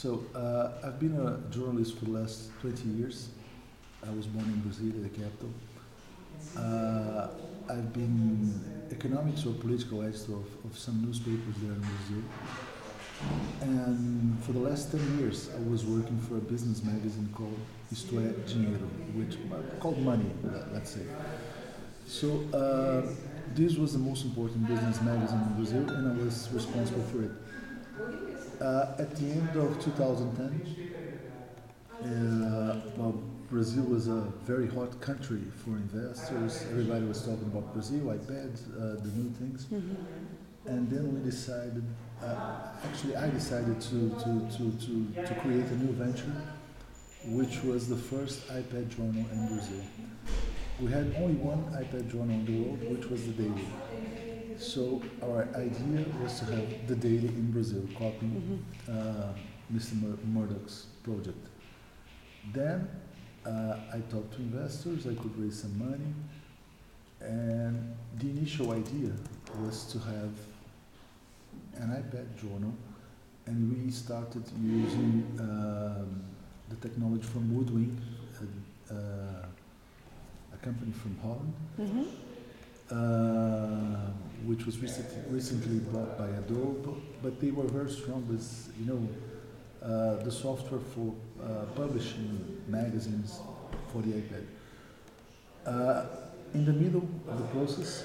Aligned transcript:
So 0.00 0.22
uh, 0.32 0.86
I've 0.86 1.00
been 1.00 1.16
a 1.16 1.52
journalist 1.52 1.98
for 1.98 2.04
the 2.04 2.12
last 2.12 2.50
20 2.60 2.88
years. 2.90 3.30
I 4.06 4.10
was 4.12 4.26
born 4.26 4.44
in 4.44 4.62
Brasilia, 4.62 5.02
the 5.02 5.08
capital. 5.08 5.50
Uh, 6.56 7.26
I've 7.68 7.92
been 7.92 8.86
economics 8.92 9.44
or 9.44 9.54
political 9.54 10.04
editor 10.04 10.34
of, 10.34 10.46
of 10.64 10.78
some 10.78 11.04
newspapers 11.04 11.56
there 11.60 11.72
in 11.72 11.80
Brazil. 11.80 12.22
And 13.62 14.40
for 14.44 14.52
the 14.52 14.60
last 14.60 14.92
10 14.92 15.18
years, 15.18 15.50
I 15.52 15.68
was 15.68 15.84
working 15.84 16.20
for 16.28 16.36
a 16.36 16.42
business 16.52 16.84
magazine 16.84 17.28
called 17.34 17.58
é 17.90 18.34
Dinheiro, 18.46 18.86
which 19.16 19.36
called 19.80 19.98
Money, 20.00 20.30
let's 20.72 20.90
say. 20.90 21.06
So 22.06 22.44
uh, 22.54 23.02
this 23.52 23.76
was 23.76 23.94
the 23.94 23.98
most 23.98 24.24
important 24.24 24.64
business 24.68 25.02
magazine 25.02 25.42
in 25.48 25.54
Brazil, 25.56 25.90
and 25.90 26.12
I 26.12 26.24
was 26.24 26.48
responsible 26.52 27.02
for 27.10 27.24
it. 27.24 28.27
Uh, 28.60 28.94
at 28.98 29.14
the 29.14 29.24
end 29.24 29.56
of 29.56 29.80
2010, 29.84 30.90
uh, 32.02 32.80
well, 32.96 33.22
Brazil 33.48 33.84
was 33.84 34.08
a 34.08 34.20
very 34.42 34.66
hot 34.66 35.00
country 35.00 35.42
for 35.64 35.70
investors. 35.70 36.66
Everybody 36.70 37.06
was 37.06 37.20
talking 37.22 37.44
about 37.44 37.72
Brazil, 37.72 38.00
iPad, 38.06 38.52
uh, 38.74 39.00
the 39.00 39.10
new 39.14 39.30
things. 39.30 39.66
Mm-hmm. 39.66 39.94
And 40.66 40.90
then 40.90 41.14
we 41.14 41.20
decided, 41.20 41.84
uh, 42.22 42.50
actually, 42.84 43.14
I 43.14 43.30
decided 43.30 43.80
to, 43.80 44.10
to, 44.10 44.48
to, 44.56 44.72
to, 44.86 45.26
to 45.26 45.34
create 45.40 45.66
a 45.66 45.76
new 45.76 45.92
venture, 45.92 46.32
which 47.26 47.62
was 47.62 47.88
the 47.88 47.96
first 47.96 48.46
iPad 48.48 48.88
journal 48.94 49.24
in 49.32 49.46
Brazil. 49.46 49.82
We 50.80 50.90
had 50.90 51.14
only 51.16 51.34
one 51.34 51.64
iPad 51.72 52.10
journal 52.10 52.30
in 52.30 52.44
the 52.44 52.60
world, 52.60 52.98
which 52.98 53.08
was 53.08 53.24
the 53.24 53.32
Daily. 53.32 53.66
So 54.58 55.00
our 55.22 55.48
idea 55.54 56.04
was 56.20 56.40
to 56.40 56.46
have 56.46 56.88
the 56.88 56.96
Daily 56.96 57.28
in 57.28 57.52
Brazil, 57.52 57.82
copying 57.92 58.60
mm-hmm. 58.88 58.92
uh, 58.92 59.32
Mr. 59.72 59.94
Mur- 60.02 60.18
Murdoch's 60.26 60.86
project. 61.04 61.46
Then 62.52 62.88
uh, 63.46 63.76
I 63.94 64.00
talked 64.10 64.32
to 64.34 64.38
investors, 64.38 65.06
I 65.06 65.14
could 65.14 65.38
raise 65.38 65.60
some 65.62 65.78
money, 65.78 66.12
and 67.20 67.94
the 68.18 68.30
initial 68.30 68.72
idea 68.72 69.12
was 69.62 69.84
to 69.92 69.98
have 70.00 70.32
an 71.76 71.90
iPad 71.90 72.26
journal, 72.40 72.74
and 73.46 73.72
we 73.72 73.92
started 73.92 74.42
using 74.60 75.24
um, 75.38 76.24
the 76.68 76.76
technology 76.76 77.22
from 77.22 77.48
WoodWing, 77.50 77.96
a, 78.90 78.94
uh, 78.94 79.46
a 80.52 80.56
company 80.58 80.92
from 80.92 81.16
Holland, 81.22 81.54
mm-hmm. 81.78 82.02
uh, 82.90 84.10
which 84.44 84.66
was 84.66 84.78
recently, 84.78 85.20
recently 85.30 85.78
bought 85.92 86.16
by 86.18 86.28
Adobe, 86.28 87.02
but 87.22 87.40
they 87.40 87.50
were 87.50 87.66
very 87.66 87.90
strong 87.90 88.26
with, 88.28 88.72
you 88.78 88.86
know, 88.86 89.08
uh, 89.82 90.22
the 90.24 90.30
software 90.30 90.80
for 90.80 91.14
uh, 91.42 91.64
publishing 91.76 92.62
magazines 92.66 93.40
for 93.92 94.02
the 94.02 94.12
iPad. 94.12 94.44
Uh, 95.66 96.06
in 96.54 96.64
the 96.64 96.72
middle 96.72 97.08
of 97.28 97.38
the 97.38 97.44
process, 97.58 98.04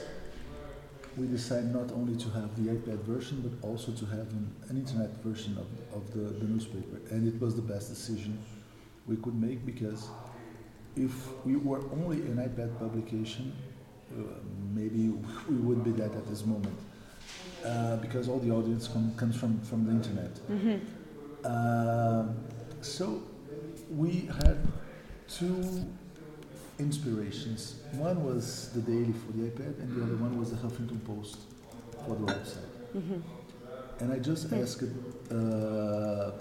we 1.18 1.28
decided 1.28 1.74
not 1.74 1.92
only 1.92 2.16
to 2.18 2.30
have 2.30 2.56
the 2.56 2.72
iPad 2.72 3.00
version, 3.04 3.42
but 3.42 3.68
also 3.68 3.92
to 3.92 4.06
have 4.06 4.28
an, 4.32 4.54
an 4.70 4.78
internet 4.78 5.12
version 5.24 5.58
of, 5.58 5.96
of 5.96 6.14
the, 6.14 6.40
the 6.40 6.46
newspaper. 6.46 7.00
And 7.12 7.28
it 7.28 7.40
was 7.40 7.56
the 7.56 7.62
best 7.62 7.90
decision 7.90 8.38
we 9.08 9.18
could 9.18 9.36
make 9.36 9.66
because 9.66 10.10
if 10.96 11.12
we 11.46 11.56
were 11.56 11.82
only 11.92 12.18
an 12.18 12.38
iPad 12.38 12.78
publication, 12.80 13.54
maybe 14.74 15.10
we 15.50 15.56
would 15.56 15.84
be 15.84 15.92
dead 15.92 16.12
at 16.16 16.28
this 16.28 16.46
moment. 16.46 16.78
Uh, 17.66 17.96
because 17.98 18.28
all 18.28 18.40
the 18.40 18.52
audience 18.52 18.90
com- 18.90 19.14
comes 19.16 19.38
from, 19.38 19.58
from 19.62 19.86
the 19.86 19.92
internet. 19.92 20.34
Mm-hmm. 20.52 21.46
Um, 21.46 22.36
so 22.82 23.24
we 23.90 24.30
had 24.44 24.58
two 25.30 25.86
inspirations. 26.78 27.80
One 27.94 28.22
was 28.26 28.70
the 28.74 28.82
daily 28.82 29.14
for 29.14 29.32
the 29.32 29.50
iPad, 29.50 29.80
and 29.80 29.96
the 29.96 30.04
other 30.04 30.18
one 30.18 30.38
was 30.38 30.52
the 30.52 30.58
Huffington 30.58 31.06
Post 31.06 31.38
for 32.06 32.16
the 32.16 32.34
website. 32.34 32.68
Mm-hmm. 32.98 33.20
And 34.00 34.12
I 34.12 34.20
just 34.20 34.52
asked. 34.52 34.84
Uh, 35.32 36.32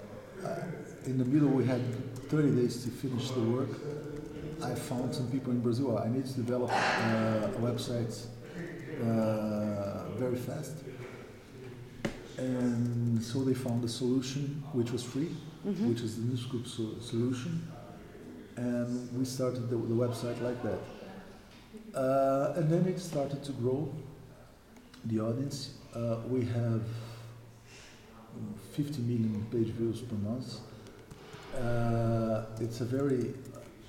in 1.05 1.17
the 1.17 1.25
middle, 1.25 1.49
we 1.49 1.65
had 1.65 1.81
30 2.29 2.55
days 2.61 2.83
to 2.83 2.89
finish 2.89 3.29
the 3.31 3.41
work. 3.41 3.69
I 4.63 4.75
found 4.75 5.13
some 5.13 5.29
people 5.29 5.51
in 5.51 5.61
Brazil. 5.61 5.97
I 5.97 6.07
need 6.07 6.25
to 6.25 6.33
develop 6.33 6.71
uh, 6.71 6.75
a 6.75 7.59
website 7.59 8.27
uh, 9.01 10.09
very 10.17 10.37
fast 10.37 10.75
and 12.37 13.21
so 13.21 13.43
they 13.43 13.53
found 13.53 13.83
a 13.83 13.87
solution 13.87 14.63
which 14.73 14.91
was 14.91 15.03
free, 15.03 15.29
mm-hmm. 15.65 15.89
which 15.89 16.01
is 16.01 16.17
the 16.17 16.23
Newscoop 16.23 16.67
so- 16.67 16.99
solution, 16.99 17.67
and 18.55 19.09
we 19.17 19.25
started 19.25 19.69
the, 19.69 19.75
the 19.75 19.93
website 19.93 20.41
like 20.41 20.61
that. 20.63 20.79
Uh, 21.97 22.53
and 22.55 22.69
then 22.71 22.85
it 22.87 22.99
started 22.99 23.43
to 23.43 23.51
grow. 23.53 23.93
The 25.05 25.19
audience, 25.19 25.75
uh, 25.95 26.17
we 26.27 26.45
have 26.45 26.81
50 28.71 29.01
million 29.01 29.45
page 29.51 29.67
views 29.67 30.01
per 30.01 30.15
month. 30.15 30.59
Uh, 31.55 32.45
it's 32.59 32.81
a 32.81 32.85
very 32.85 33.33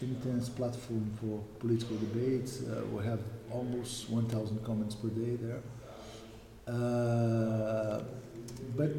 intense 0.00 0.49
platform 0.49 1.10
for 1.21 1.43
political 1.59 1.97
debates. 1.97 2.62
Uh, 2.62 2.82
we 2.93 3.05
have 3.05 3.21
almost 3.50 4.10
1,000 4.10 4.65
comments 4.65 4.94
per 4.94 5.09
day 5.09 5.37
there. 5.37 5.62
Uh, 6.66 8.03
but 8.77 8.91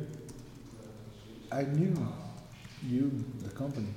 I 1.52 1.64
knew 1.64 1.96
you, 2.88 3.12
the 3.44 3.50
company, 3.50 3.88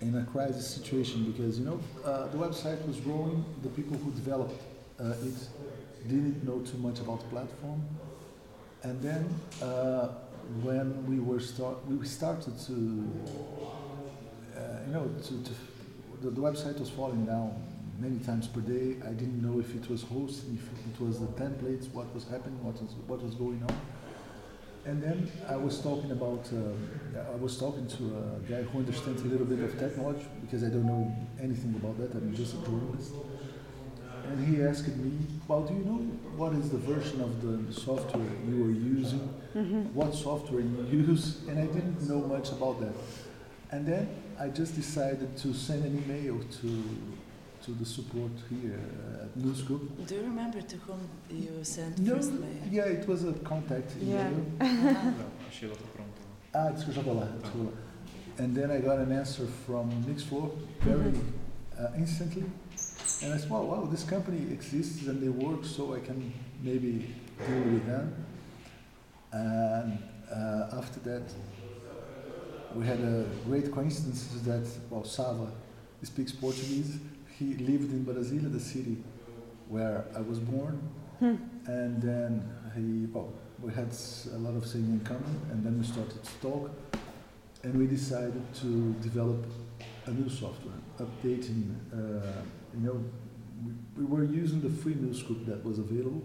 in 0.00 0.14
a 0.16 0.24
crisis 0.24 0.68
situation 0.68 1.24
because 1.32 1.58
you 1.58 1.64
know 1.64 1.80
uh, 2.04 2.28
the 2.28 2.38
website 2.38 2.86
was 2.86 3.00
growing. 3.00 3.44
The 3.62 3.68
people 3.70 3.96
who 3.98 4.12
developed 4.12 4.62
uh, 5.00 5.14
it 5.22 5.34
didn't 6.08 6.44
know 6.44 6.60
too 6.60 6.78
much 6.78 7.00
about 7.00 7.20
the 7.20 7.26
platform, 7.26 7.82
and 8.84 9.02
then 9.02 9.28
uh, 9.60 10.08
when 10.62 11.06
we 11.06 11.20
were 11.20 11.40
start, 11.40 11.76
we 11.86 12.06
started 12.06 12.58
to, 12.66 12.72
uh, 14.56 14.60
you 14.86 14.92
know, 14.92 15.10
to, 15.22 15.42
to 15.42 15.50
the, 16.20 16.30
the, 16.30 16.40
website 16.40 16.78
was 16.78 16.90
falling 16.90 17.24
down 17.24 17.54
many 17.98 18.18
times 18.18 18.46
per 18.46 18.60
day. 18.60 18.96
I 19.06 19.12
didn't 19.12 19.42
know 19.42 19.60
if 19.60 19.74
it 19.74 19.88
was 19.90 20.02
hosting, 20.02 20.58
if 20.58 21.00
it 21.00 21.04
was 21.04 21.20
the 21.20 21.26
templates, 21.26 21.90
what 21.92 22.12
was 22.14 22.24
happening, 22.24 22.62
what 22.62 22.80
was 22.80 22.92
what 23.06 23.22
was 23.22 23.34
going 23.34 23.62
on. 23.62 23.80
And 24.84 25.02
then 25.02 25.30
I 25.46 25.56
was 25.56 25.82
talking 25.82 26.12
about, 26.12 26.48
uh, 26.50 27.32
I 27.32 27.36
was 27.36 27.58
talking 27.58 27.86
to 27.86 28.04
a 28.16 28.50
guy 28.50 28.62
who 28.62 28.78
understands 28.78 29.20
a 29.22 29.26
little 29.26 29.44
bit 29.44 29.60
of 29.60 29.78
technology 29.78 30.26
because 30.40 30.64
I 30.64 30.68
don't 30.68 30.86
know 30.86 31.14
anything 31.42 31.74
about 31.74 31.98
that. 31.98 32.14
I'm 32.14 32.34
just 32.34 32.54
a 32.54 32.58
journalist. 32.64 33.12
And 34.28 34.46
he 34.46 34.62
asked 34.62 34.88
me, 34.88 35.12
well, 35.46 35.62
do 35.62 35.74
you 35.74 35.84
know 35.84 35.98
what 36.36 36.52
is 36.54 36.70
the 36.70 36.78
version 36.78 37.20
of 37.20 37.42
the 37.42 37.72
software 37.72 38.26
you 38.48 38.64
are 38.64 38.70
using? 38.70 39.28
Mm-hmm. 39.54 39.94
What 39.94 40.14
software 40.14 40.60
you 40.60 40.86
use? 40.90 41.40
And 41.48 41.58
I 41.58 41.66
didn't 41.66 42.08
know 42.08 42.20
much 42.20 42.50
about 42.52 42.80
that. 42.80 42.94
And 43.70 43.86
then 43.86 44.08
I 44.40 44.48
just 44.48 44.76
decided 44.76 45.36
to 45.38 45.52
send 45.52 45.84
an 45.84 46.02
email 46.04 46.38
to 46.60 46.84
to 47.64 47.72
the 47.72 47.84
support 47.84 48.30
here 48.48 48.80
at 49.22 49.36
Newscoop. 49.36 50.06
Do 50.06 50.14
you 50.14 50.22
remember 50.22 50.60
to 50.62 50.76
whom 50.76 51.00
you 51.28 51.64
sent 51.64 51.98
no, 51.98 52.14
first 52.14 52.32
mail? 52.32 52.50
Yeah, 52.70 52.84
it 52.84 53.06
was 53.06 53.24
a 53.24 53.32
contact 53.32 53.90
yeah. 54.00 54.28
email. 54.28 54.46
ah, 56.54 56.70
desculpa, 56.70 57.26
And 58.38 58.54
then 58.56 58.70
I 58.70 58.78
got 58.78 58.98
an 59.00 59.12
answer 59.12 59.46
from 59.66 59.90
Micz 60.04 60.22
Flor 60.22 60.50
very 60.80 61.12
uh, 61.78 61.88
instantly. 61.96 62.44
And 63.22 63.34
I 63.34 63.36
said, 63.36 63.50
wow, 63.50 63.62
wow, 63.62 63.84
this 63.90 64.04
company 64.04 64.52
exists 64.52 65.06
and 65.08 65.20
they 65.20 65.28
work, 65.28 65.64
so 65.64 65.94
I 65.94 66.00
can 66.00 66.32
maybe 66.62 67.14
deal 67.46 67.72
with 67.72 67.86
them. 67.86 68.14
And 69.32 69.98
uh, 70.32 70.78
after 70.78 71.00
that, 71.00 71.26
we 72.74 72.86
had 72.86 73.00
a 73.00 73.24
great 73.46 73.72
coincidence 73.72 74.28
that, 74.44 74.66
well, 74.90 75.04
Sava 75.04 75.50
speaks 76.02 76.32
Portuguese, 76.32 76.98
he 77.38 77.54
lived 77.54 77.90
in 77.92 78.04
Brasilia, 78.04 78.52
the 78.52 78.60
city 78.60 78.96
where 79.68 80.04
I 80.16 80.20
was 80.20 80.38
born, 80.38 80.80
hmm. 81.18 81.36
and 81.66 82.00
then 82.02 82.48
he 82.74 83.06
well, 83.12 83.32
we 83.60 83.72
had 83.72 83.88
a 84.34 84.38
lot 84.38 84.54
of 84.54 84.62
things 84.62 84.88
in 84.88 85.00
common, 85.00 85.40
and 85.50 85.64
then 85.64 85.78
we 85.78 85.84
started 85.84 86.22
to 86.22 86.34
talk, 86.40 86.70
and 87.62 87.74
we 87.74 87.86
decided 87.86 88.42
to 88.54 88.92
develop 89.02 89.44
a 90.06 90.10
new 90.10 90.28
software, 90.28 90.74
updating. 90.98 91.74
Uh, 91.92 92.42
you 92.74 92.86
know, 92.86 93.04
we, 93.64 94.04
we, 94.04 94.04
were 94.04 94.24
using 94.24 94.60
the 94.60 94.70
free 94.70 94.94
Newscoop 94.94 95.44
that 95.46 95.64
was 95.64 95.78
available, 95.78 96.22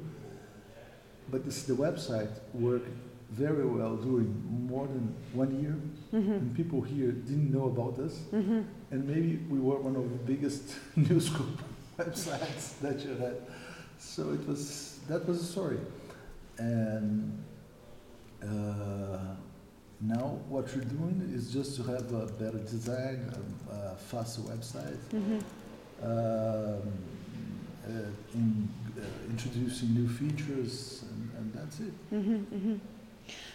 but 1.30 1.44
this, 1.46 1.64
the 1.64 1.74
website 1.74 2.32
worked 2.54 2.90
very 3.34 3.66
well 3.66 3.96
during 3.96 4.30
more 4.68 4.88
than 4.88 5.14
one 5.34 5.52
year, 5.62 5.76
mm-hmm. 6.14 6.32
and 6.32 6.56
people 6.56 6.82
here 6.82 7.12
didn't 7.12 7.52
know 7.52 7.66
about 7.66 8.00
us. 8.00 8.20
Mm-hmm. 8.32 8.62
And 8.92 9.08
maybe 9.08 9.38
we 9.50 9.60
were 9.60 9.80
one 9.80 9.96
of 9.96 10.10
the 10.12 10.22
biggest 10.34 10.64
Newscoop 10.96 11.60
websites 11.98 12.80
that 12.82 13.00
you 13.06 13.16
had. 13.16 13.38
So 13.98 14.32
it 14.34 14.48
was 14.48 15.00
that 15.08 15.28
was 15.28 15.42
a 15.42 15.46
story, 15.46 15.80
and 16.58 17.44
uh, 18.44 19.36
Now, 20.06 20.38
what 20.50 20.66
we're 20.76 20.84
doing 20.84 21.32
is 21.34 21.54
just 21.54 21.78
to 21.78 21.84
have 21.84 22.12
a 22.12 22.26
better 22.34 22.60
design, 22.60 23.32
a, 23.72 23.74
a 23.74 23.96
faster 23.96 24.42
website, 24.42 25.00
Mhm. 25.14 25.40
um, 26.04 26.82
uh, 27.88 28.10
in, 28.34 28.68
uh, 28.98 29.30
introducing 29.30 29.94
new 29.94 30.08
features, 30.10 31.06
and, 31.10 31.32
and 31.38 31.54
that's 31.54 31.80
it. 31.80 31.94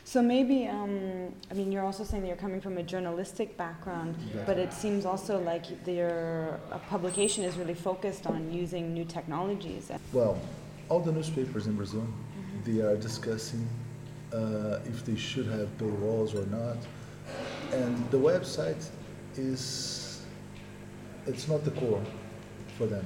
So 0.09 0.23
maybe, 0.23 0.67
um, 0.67 1.35
I 1.51 1.55
mean, 1.55 1.71
you're 1.71 1.85
also 1.85 2.03
saying 2.03 2.23
that 2.23 2.29
you're 2.29 2.45
coming 2.47 2.63
from 2.63 2.79
a 2.79 2.83
journalistic 2.83 3.59
background, 3.59 4.17
but 4.47 4.57
it 4.57 4.73
seems 4.73 5.05
also 5.05 5.39
like 5.39 5.67
your 5.87 6.59
publication 6.89 7.45
is 7.45 7.59
really 7.59 7.75
focused 7.75 8.27
on 8.27 8.51
using 8.51 8.95
new 8.95 9.05
technologies. 9.05 9.91
Well, 10.15 10.41
all 10.89 11.01
the 11.01 11.13
newspapers 11.13 11.67
in 11.67 11.77
Brazil, 11.77 12.07
they 12.65 12.81
are 12.81 12.97
discussing 12.97 13.69
uh, 14.33 14.79
if 14.87 15.05
they 15.05 15.15
should 15.15 15.47
have 15.49 15.69
paywalls 15.77 16.35
or 16.35 16.47
not. 16.47 16.79
And 17.75 18.11
the 18.11 18.17
website 18.17 18.89
is, 19.37 20.23
it's 21.27 21.49
not 21.49 21.65
the 21.65 21.73
core 21.73 22.03
for 22.79 22.87
them. 22.87 23.05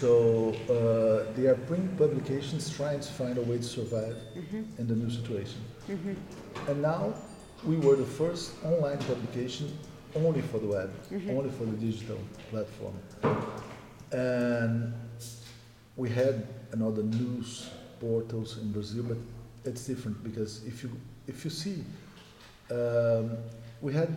So 0.00 0.50
uh, 0.68 1.32
they 1.36 1.46
are 1.46 1.54
print 1.54 1.96
publications 1.96 2.68
trying 2.68 2.98
to 2.98 3.12
find 3.12 3.38
a 3.38 3.42
way 3.42 3.58
to 3.58 3.62
survive 3.62 4.16
Mhm, 4.34 4.78
in 4.78 4.86
the 4.88 4.96
new 4.96 5.08
situation. 5.10 5.60
mhm, 5.88 6.16
And 6.68 6.82
now 6.82 7.14
we 7.64 7.76
were 7.76 7.94
the 7.96 8.10
first 8.20 8.52
online 8.64 8.98
publication 8.98 9.66
only 10.16 10.42
for 10.42 10.58
the 10.58 10.66
web, 10.66 10.90
mhm. 11.12 11.30
only 11.38 11.50
for 11.50 11.64
the 11.66 11.76
digital 11.76 12.18
platform. 12.50 12.94
And 14.10 14.92
we 15.96 16.08
had 16.10 16.34
another 16.72 17.04
news 17.04 17.70
portals 18.00 18.58
in 18.58 18.72
Brazil, 18.72 19.04
but 19.04 19.18
it's 19.64 19.86
different 19.86 20.16
because 20.24 20.52
if 20.66 20.82
you 20.82 20.90
if 21.28 21.44
you 21.44 21.50
see, 21.50 21.84
um, 22.70 23.30
we 23.80 23.92
had 23.92 24.08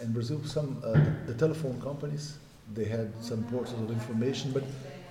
in 0.00 0.12
Brazil 0.12 0.40
some 0.44 0.68
uh, 0.82 0.92
the 1.26 1.34
telephone 1.34 1.78
companies. 1.80 2.38
They 2.74 2.84
had 2.98 3.08
some 3.22 3.44
portals 3.44 3.78
of 3.80 3.90
information, 3.90 4.50
but 4.52 4.64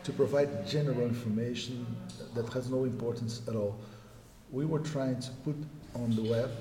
to 0.05 0.13
provide 0.13 0.65
general 0.67 1.01
information 1.01 1.85
that 2.33 2.47
has 2.53 2.69
no 2.69 2.83
importance 2.85 3.41
at 3.47 3.55
all. 3.55 3.75
We 4.51 4.65
were 4.65 4.79
trying 4.79 5.19
to 5.19 5.31
put 5.43 5.55
on 5.95 6.15
the 6.15 6.23
web 6.23 6.51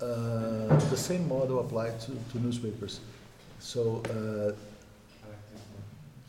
uh, 0.00 0.76
the 0.90 0.96
same 0.96 1.28
model 1.28 1.60
applied 1.60 2.00
to, 2.00 2.12
to 2.32 2.38
newspapers. 2.38 3.00
So, 3.60 4.02
uh, 4.10 4.52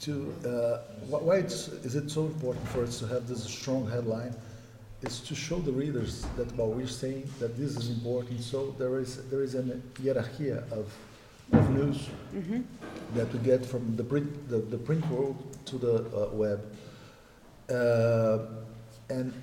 to 0.02 0.34
uh, 0.46 0.78
why 1.10 1.38
is 1.38 1.96
it 1.96 2.12
so 2.12 2.26
important 2.26 2.68
for 2.68 2.84
us 2.84 3.00
to 3.00 3.08
have 3.08 3.28
this 3.28 3.44
strong 3.44 3.90
headline? 3.90 4.36
Is 5.02 5.20
to 5.22 5.36
show 5.36 5.60
the 5.60 5.72
readers 5.72 6.26
that 6.38 6.56
well, 6.56 6.70
we're 6.70 6.88
saying 6.88 7.30
that 7.40 7.58
this 7.58 7.76
is 7.76 7.90
important. 7.90 8.42
So 8.42 8.76
there 8.78 9.00
is 9.00 9.28
there 9.30 9.44
is 9.44 9.56
a 9.56 9.64
hierarchy 10.02 10.52
of, 10.52 10.94
of 11.54 11.70
news 11.72 12.10
Mhm, 12.34 12.64
that 13.14 13.32
we 13.32 13.40
get 13.40 13.66
from 13.66 13.96
the 13.96 14.04
print, 14.04 14.50
the, 14.50 14.58
the 14.58 14.78
print 14.78 15.06
world 15.10 15.38
to 15.66 15.78
the 15.78 15.96
uh, 15.96 16.30
web. 16.34 16.60
Uh, 17.70 18.40
and 19.10 19.34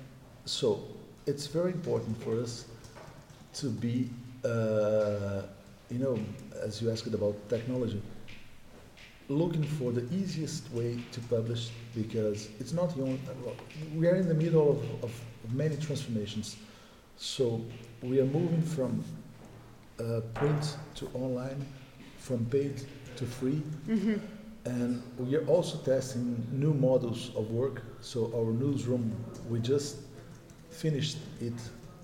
so 0.45 0.83
it's 1.25 1.47
very 1.47 1.71
important 1.71 2.21
for 2.23 2.39
us 2.39 2.65
to 3.55 3.69
be, 3.69 4.09
uh, 4.45 5.41
you 5.89 5.99
know, 5.99 6.19
as 6.61 6.81
you 6.81 6.91
asked 6.91 7.07
about 7.13 7.35
technology, 7.49 8.01
looking 9.29 9.63
for 9.63 9.91
the 9.91 10.03
easiest 10.13 10.71
way 10.71 10.99
to 11.11 11.19
publish 11.21 11.69
because 11.95 12.49
it's 12.59 12.73
not 12.73 12.95
the 12.95 13.01
only, 13.03 13.19
we 13.95 14.07
are 14.07 14.15
in 14.15 14.27
the 14.27 14.33
middle 14.33 14.71
of, 14.71 15.03
of 15.03 15.21
many 15.53 15.77
transformations. 15.77 16.57
So 17.17 17.61
we 18.01 18.19
are 18.19 18.25
moving 18.25 18.61
from 18.61 19.03
uh, 19.99 20.19
print 20.33 20.77
to 20.95 21.07
online, 21.13 21.65
from 22.23 22.45
paid 22.45 22.75
to 23.17 23.25
free, 23.25 23.61
mhm, 23.87 24.19
and 24.65 25.01
we 25.19 25.35
are 25.35 25.45
also 25.47 25.77
testing 25.93 26.35
new 26.53 26.73
models 26.73 27.31
of 27.35 27.51
work. 27.51 27.81
So 28.01 28.31
our 28.33 28.51
newsroom, 28.53 29.11
we 29.49 29.59
just 29.59 29.97
finished 30.69 31.17
it 31.41 31.53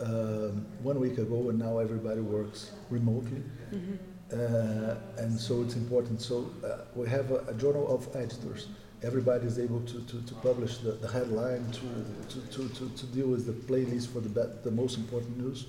um, 0.01 0.65
one 0.83 0.99
week 0.99 1.17
ago, 1.17 1.49
and 1.49 1.57
now 1.57 1.79
everybody 1.79 2.21
works 2.21 2.71
remotely. 2.89 3.41
mhm, 3.71 3.97
Uh, 4.31 4.95
and 5.23 5.39
so 5.39 5.53
it's 5.63 5.75
important. 5.75 6.21
So 6.21 6.35
uh, 6.63 6.85
we 6.95 7.07
have 7.09 7.31
a, 7.31 7.39
a 7.47 7.53
journal 7.63 7.85
of 7.95 8.01
editors. 8.15 8.67
Everybody 9.01 9.47
is 9.47 9.57
able 9.57 9.81
to, 9.91 9.97
to, 10.09 10.17
to 10.29 10.33
publish 10.49 10.73
the, 10.85 10.91
the 11.03 11.07
headline, 11.07 11.63
to, 11.79 11.87
to, 12.31 12.39
to, 12.53 12.61
to, 12.77 12.83
to 12.99 13.05
deal 13.15 13.27
with 13.27 13.43
the 13.51 13.53
playlist 13.69 14.07
for 14.13 14.21
the, 14.21 14.29
be- 14.37 14.53
the 14.63 14.71
most 14.71 14.97
important 14.97 15.33
news. 15.43 15.65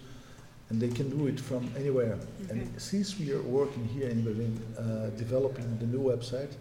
And 0.70 0.80
they 0.80 0.88
can 0.88 1.10
do 1.10 1.26
it 1.26 1.38
from 1.40 1.68
anywhere. 1.76 2.16
Okay. 2.44 2.50
And 2.52 2.80
since 2.80 3.18
we 3.18 3.32
are 3.32 3.42
working 3.42 3.84
here 3.88 4.08
in 4.08 4.22
Berlin, 4.24 4.54
uh, 4.78 5.10
developing 5.18 5.78
the 5.78 5.86
new 5.86 5.98
website, 6.00 6.52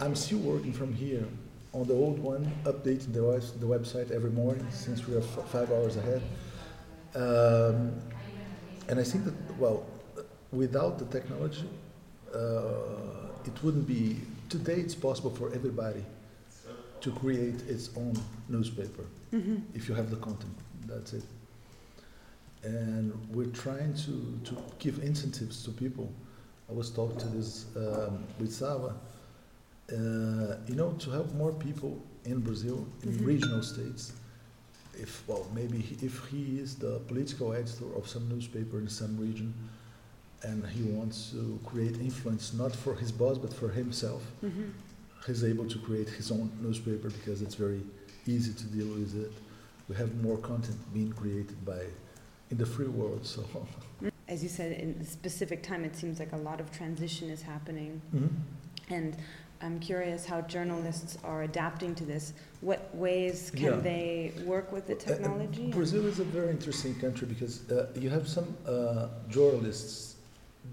I'm 0.00 0.14
still 0.14 0.38
working 0.38 0.72
from 0.72 0.94
here 0.94 1.24
on 1.72 1.86
the 1.86 1.94
old 1.94 2.18
one, 2.18 2.50
updating 2.64 3.12
the, 3.12 3.20
the 3.58 3.66
website 3.66 4.10
every 4.10 4.30
morning 4.30 4.66
since 4.70 5.06
we 5.06 5.14
are 5.16 5.20
f- 5.20 5.48
five 5.50 5.70
hours 5.72 5.96
ahead. 5.96 6.22
Um, 7.14 7.92
and 8.88 8.98
I 9.00 9.04
think 9.04 9.24
that, 9.24 9.34
well, 9.58 9.86
without 10.52 10.98
the 10.98 11.04
technology, 11.06 11.68
uh, 12.34 12.38
it 13.44 13.62
wouldn't 13.62 13.86
be, 13.86 14.20
today 14.48 14.76
it's 14.76 14.94
possible 14.94 15.30
for 15.34 15.52
everybody 15.54 16.04
to 17.00 17.10
create 17.12 17.62
its 17.68 17.90
own 17.96 18.14
newspaper 18.48 19.04
mhm, 19.32 19.62
if 19.74 19.88
you 19.88 19.94
have 19.94 20.10
the 20.10 20.16
content. 20.16 20.54
That's 20.86 21.12
it. 21.12 21.22
And 22.64 23.12
we're 23.30 23.46
trying 23.52 23.94
to, 23.94 24.38
to 24.50 24.56
give 24.78 24.98
incentives 25.02 25.62
to 25.64 25.70
people. 25.70 26.12
I 26.68 26.72
was 26.72 26.90
talking 26.90 27.16
to 27.18 27.28
this 27.28 27.66
um, 27.76 28.24
with 28.38 28.52
Sava, 28.52 28.94
uh, 29.92 30.56
you 30.66 30.74
know, 30.74 30.92
to 30.98 31.10
help 31.10 31.32
more 31.34 31.52
people 31.52 32.02
in 32.24 32.40
Brazil, 32.40 32.86
in 33.02 33.10
Mhm. 33.12 33.26
regional 33.26 33.62
states. 33.62 34.12
If, 34.94 35.22
well, 35.28 35.46
maybe 35.54 35.78
he- 35.78 36.04
if 36.04 36.18
he 36.26 36.58
is 36.58 36.74
the 36.74 36.98
political 37.06 37.52
editor 37.52 37.86
of 37.96 38.08
some 38.08 38.28
newspaper 38.28 38.78
in 38.80 38.88
some 38.88 39.16
region 39.16 39.54
and 40.42 40.66
he 40.66 40.82
wants 40.82 41.30
to 41.30 41.58
create 41.64 41.96
influence 42.00 42.52
not 42.52 42.74
for 42.74 42.94
his 42.96 43.12
boss 43.12 43.38
but 43.38 43.52
for 43.54 43.68
himself, 43.70 44.22
mhm. 44.42 44.72
he's 45.26 45.44
able 45.44 45.66
to 45.68 45.78
create 45.78 46.08
his 46.10 46.30
own 46.30 46.50
newspaper 46.60 47.08
because 47.10 47.40
it's 47.42 47.54
very 47.54 47.82
easy 48.26 48.52
to 48.52 48.64
deal 48.66 48.88
with 48.98 49.14
it. 49.16 49.32
We 49.88 49.94
have 49.96 50.10
more 50.22 50.36
content 50.38 50.78
being 50.92 51.12
created 51.12 51.64
by 51.64 51.82
in 52.50 52.56
the 52.58 52.66
free 52.66 52.88
world. 52.88 53.26
So 53.26 53.44
As 54.28 54.42
you 54.42 54.48
said, 54.48 54.72
in 54.72 54.96
a 55.00 55.04
specific 55.04 55.62
time, 55.62 55.84
it 55.84 55.96
seems 55.96 56.18
like 56.18 56.32
a 56.32 56.36
lot 56.36 56.60
of 56.60 56.70
transition 56.70 57.30
is 57.30 57.40
happening. 57.42 58.00
Mhm. 58.14 58.28
And 58.90 59.16
I'm 59.60 59.80
curious 59.80 60.24
how 60.26 60.42
journalists 60.42 61.18
are 61.24 61.42
adapting 61.42 61.94
to 61.96 62.04
this. 62.04 62.32
What 62.60 62.94
ways 62.94 63.50
can 63.50 63.64
Yeah. 63.72 63.80
they 63.80 64.32
work 64.44 64.70
with 64.70 64.86
the 64.86 64.92
Uh, 64.94 64.96
uh, 64.96 65.08
technology? 65.16 65.70
Brazil 65.72 66.06
is 66.06 66.18
a 66.20 66.24
very 66.24 66.50
interesting 66.50 66.94
country 67.00 67.26
because 67.26 67.68
uh, 67.70 67.88
you 68.02 68.10
have 68.10 68.28
some 68.28 68.48
uh, 68.66 69.08
journalists 69.28 70.16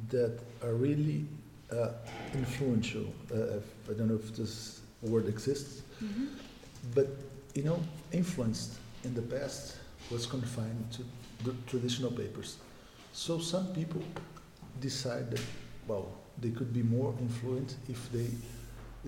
that 0.09 0.37
are 0.61 0.73
really 0.75 1.25
uh, 1.71 1.89
influential. 2.35 3.05
Uh, 3.33 3.59
I 3.89 3.93
don't 3.97 4.07
know 4.07 4.15
if 4.23 4.35
this 4.35 4.81
word 5.01 5.27
exists, 5.27 5.81
Mhm, 6.01 6.27
but 6.93 7.07
you 7.55 7.63
know, 7.63 7.79
influenced 8.11 8.71
in 9.03 9.13
the 9.15 9.21
past 9.21 9.77
was 10.11 10.25
confined 10.25 10.91
to 10.91 11.03
the 11.43 11.55
traditional 11.67 12.11
papers. 12.11 12.57
So 13.13 13.39
some 13.39 13.67
people 13.73 14.01
decided, 14.79 15.39
well, 15.87 16.11
they 16.41 16.51
could 16.51 16.73
be 16.73 16.83
more 16.83 17.13
influent 17.19 17.75
if 17.89 18.11
they 18.11 18.29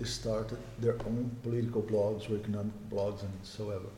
started 0.04 0.58
their 0.78 0.94
own 1.06 1.30
political 1.42 1.82
blogs 1.82 2.30
or 2.30 2.36
economic 2.36 2.72
blogs 2.90 3.22
and 3.22 3.32
so 3.42 3.70
ever. 3.70 3.90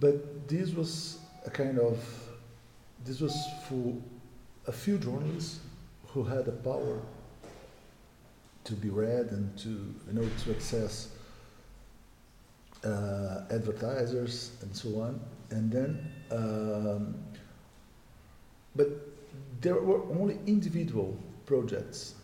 But 0.00 0.48
this 0.48 0.72
was 0.72 1.18
a 1.46 1.50
kind 1.50 1.78
of, 1.78 1.98
this 3.04 3.20
was 3.20 3.34
for 3.68 3.94
a 4.66 4.72
few 4.72 4.98
journalists 4.98 5.60
who 6.08 6.22
had 6.22 6.44
the 6.44 6.52
power 6.52 7.00
to 8.64 8.72
be 8.74 8.90
read 8.90 9.32
and 9.32 9.56
to, 9.58 9.68
you 9.68 10.12
know, 10.12 10.28
to 10.44 10.50
access 10.50 11.08
uh, 12.84 13.42
advertisers 13.50 14.52
and 14.62 14.74
so 14.74 15.00
on. 15.00 15.20
And 15.50 15.70
then, 15.70 16.12
um, 16.30 17.14
but 18.74 18.88
there 19.60 19.74
were 19.76 20.02
only 20.18 20.38
individual 20.46 21.16
projects 21.46 22.14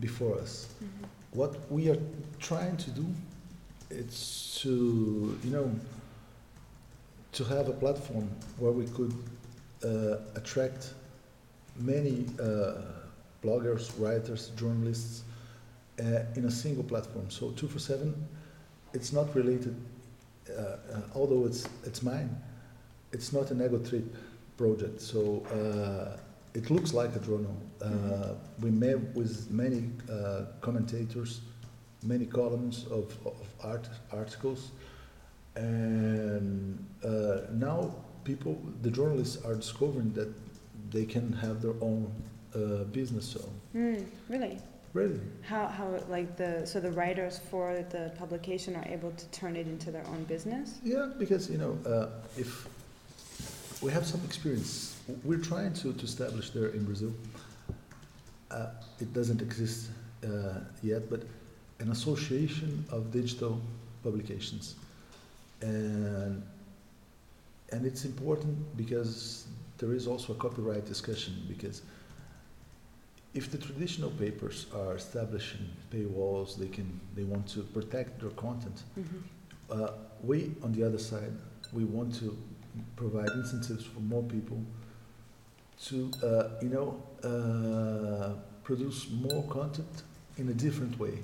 before 0.00 0.38
us. 0.38 0.68
mhm, 0.82 1.08
What 1.32 1.70
we 1.70 1.90
are 1.90 1.98
trying 2.38 2.76
to 2.76 2.90
do 2.90 3.06
is 3.90 4.58
to, 4.62 5.38
you 5.44 5.50
know, 5.50 5.70
to 7.32 7.44
have 7.44 7.68
a 7.68 7.72
platform 7.72 8.28
where 8.58 8.72
we 8.72 8.86
could 8.86 9.12
uh, 9.84 10.16
attract 10.34 10.94
many 11.76 12.26
uh, 12.40 12.72
bloggers, 13.42 13.92
writers, 13.98 14.50
journalists 14.56 15.22
uh, 16.00 16.24
in 16.36 16.46
a 16.46 16.50
single 16.50 16.84
platform. 16.84 17.30
So 17.30 17.50
247, 17.50 18.14
it's 18.94 19.12
not 19.12 19.34
related, 19.34 19.76
uh, 20.50 20.60
uh, 20.62 21.00
although 21.14 21.46
it's, 21.46 21.68
it's 21.84 22.02
mine, 22.02 22.30
it's 23.12 23.32
not 23.32 23.50
an 23.50 23.62
ego 23.62 23.78
trip 23.78 24.14
project. 24.56 25.00
So 25.00 25.42
uh, 25.52 26.18
it 26.54 26.70
looks 26.70 26.92
like 26.92 27.14
a 27.16 27.20
journal. 27.20 27.56
Uh, 27.82 28.34
we 28.60 28.70
met 28.70 28.98
with 29.14 29.50
many 29.50 29.90
uh, 30.10 30.42
commentators, 30.60 31.40
many 32.04 32.26
columns 32.26 32.86
of, 32.90 33.14
of 33.26 33.36
art 33.62 33.88
articles, 34.12 34.70
and 35.54 36.84
uh, 37.04 37.40
now 37.52 37.94
people, 38.24 38.60
the 38.82 38.90
journalists, 38.90 39.44
are 39.44 39.54
discovering 39.54 40.12
that 40.14 40.32
they 40.90 41.04
can 41.04 41.32
have 41.32 41.60
their 41.62 41.74
own 41.80 42.10
uh, 42.54 42.84
business. 42.84 43.26
So 43.28 43.40
Mm, 43.74 44.04
really? 44.28 44.58
Really, 44.94 45.20
How, 45.42 45.66
how, 45.66 45.98
like 46.08 46.36
the, 46.36 46.66
so 46.66 46.80
the 46.80 46.90
writers 46.92 47.40
for 47.50 47.84
the 47.90 48.12
publication 48.18 48.74
are 48.76 48.84
able 48.86 49.10
to 49.12 49.26
turn 49.26 49.56
it 49.56 49.66
into 49.66 49.90
their 49.90 50.06
own 50.08 50.24
business? 50.24 50.78
yeah, 50.82 51.10
because 51.18 51.50
you 51.50 51.58
know, 51.58 51.78
uh, 51.86 52.08
if 52.36 52.66
we 53.82 53.92
have 53.92 54.06
some 54.06 54.20
experience, 54.24 54.96
we're 55.24 55.38
trying 55.38 55.72
to, 55.74 55.92
to 55.92 56.04
establish 56.04 56.50
there 56.50 56.68
in 56.68 56.84
Brazil. 56.84 57.12
Uh, 58.50 58.68
it 59.00 59.12
doesn't 59.12 59.42
exist 59.42 59.90
uh, 60.24 60.60
yet, 60.82 61.08
but 61.10 61.22
an 61.80 61.90
association 61.92 62.84
of 62.90 63.12
digital 63.12 63.60
publications, 64.02 64.74
and 65.60 66.42
and 67.70 67.84
it's 67.86 68.04
important 68.04 68.56
because 68.76 69.46
there 69.76 69.92
is 69.92 70.06
also 70.06 70.32
a 70.32 70.36
copyright 70.36 70.86
discussion 70.86 71.34
because 71.46 71.82
if 73.34 73.50
the 73.50 73.58
traditional 73.58 74.10
papers 74.10 74.66
are 74.74 74.96
establishing 74.96 75.66
paywalls, 75.92 76.56
they 76.56 76.68
can 76.68 77.00
they 77.14 77.24
want 77.24 77.46
to 77.48 77.60
protect 77.62 78.20
their 78.20 78.30
content. 78.30 78.82
Mhm. 78.96 79.22
Uh, 79.70 79.90
we, 80.22 80.54
on 80.62 80.72
the 80.72 80.82
other 80.82 80.98
side, 80.98 81.32
we 81.72 81.84
want 81.84 82.14
to 82.20 82.36
provide 82.96 83.28
incentives 83.34 83.84
for 83.84 84.00
more 84.00 84.22
people 84.22 84.60
to, 85.86 86.10
uh, 86.24 86.48
you 86.62 86.68
know, 86.70 87.02
uh, 87.22 88.34
produce 88.64 89.08
more 89.10 89.42
content 89.48 90.02
in 90.38 90.48
a 90.48 90.54
different 90.54 90.98
way. 90.98 91.18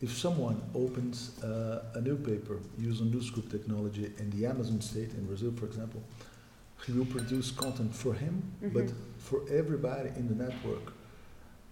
If 0.00 0.16
someone 0.16 0.60
opens 0.74 1.38
uh, 1.42 1.82
a 1.94 2.00
new 2.00 2.16
paper 2.16 2.58
using 2.78 3.10
Newscoop 3.10 3.50
technology 3.50 4.10
in 4.18 4.30
the 4.30 4.46
Amazon 4.46 4.80
state 4.80 5.12
in 5.14 5.26
Brazil, 5.26 5.52
for 5.52 5.66
example, 5.66 6.00
he 6.86 6.92
will 6.92 7.06
produce 7.06 7.50
content 7.50 7.94
for 7.94 8.14
him, 8.14 8.42
but 8.72 8.86
Mhm. 8.86 8.94
for 9.18 9.40
everybody 9.50 10.08
in 10.16 10.28
the 10.28 10.34
network 10.34 10.92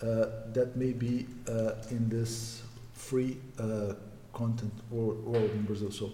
that 0.01 0.73
may 0.77 0.93
be 0.93 1.27
uh, 1.49 1.73
in 1.91 2.09
this 2.09 2.63
free 2.95 3.37
uh, 3.59 3.95
content 4.33 4.73
world, 4.91 5.25
world 5.25 5.51
in 5.51 5.63
Brazil. 5.63 5.91
So 5.91 6.11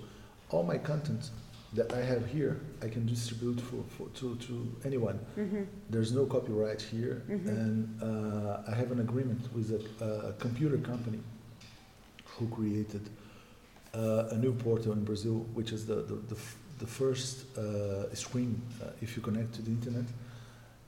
all 0.50 0.62
my 0.62 0.78
content 0.78 1.30
that 1.74 1.92
I 1.92 2.00
have 2.02 2.26
here, 2.26 2.60
I 2.82 2.88
can 2.88 3.04
distribute 3.04 3.60
for, 3.60 3.82
for 3.98 4.08
to, 4.20 4.36
to 4.36 4.76
anyone. 4.84 5.18
Mhm. 5.36 5.66
There's 5.90 6.12
no 6.12 6.24
copyright 6.24 6.80
here, 6.80 7.22
Mhm. 7.28 7.48
and 7.48 8.02
uh, 8.02 8.62
I 8.70 8.74
have 8.76 8.92
an 8.92 9.00
agreement 9.00 9.52
with 9.52 9.72
a, 9.72 10.04
a 10.28 10.32
computer 10.34 10.78
company 10.78 11.18
who 12.38 12.46
created 12.48 13.10
uh, 13.92 14.28
a 14.30 14.36
new 14.36 14.52
portal 14.52 14.92
in 14.92 15.04
Brazil, 15.04 15.46
which 15.54 15.72
is 15.72 15.84
the, 15.86 15.96
the, 15.96 16.14
the, 16.28 16.34
f- 16.36 16.56
the 16.78 16.86
first 16.86 17.56
uh, 17.58 18.12
screen 18.14 18.60
uh, 18.80 18.86
if 19.00 19.16
you 19.16 19.22
connect 19.22 19.52
to 19.54 19.62
the 19.62 19.70
internet, 19.70 20.04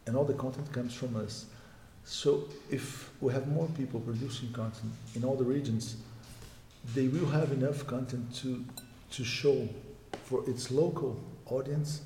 and 0.06 0.16
all 0.16 0.24
the 0.24 0.34
content 0.34 0.70
comes 0.72 0.94
from 0.94 1.16
us. 1.16 1.46
So 2.06 2.44
if 2.70 3.10
we 3.20 3.32
have 3.32 3.48
more 3.48 3.68
people 3.76 3.98
producing 4.00 4.52
content 4.52 4.92
in 5.16 5.24
all 5.24 5.34
the 5.36 5.44
regions, 5.44 5.96
they 6.94 7.08
will 7.08 7.26
have 7.26 7.50
enough 7.50 7.84
content 7.86 8.32
to, 8.36 8.64
to 9.10 9.24
show 9.24 9.68
for 10.24 10.48
its 10.48 10.70
local 10.70 11.18
audience 11.46 12.02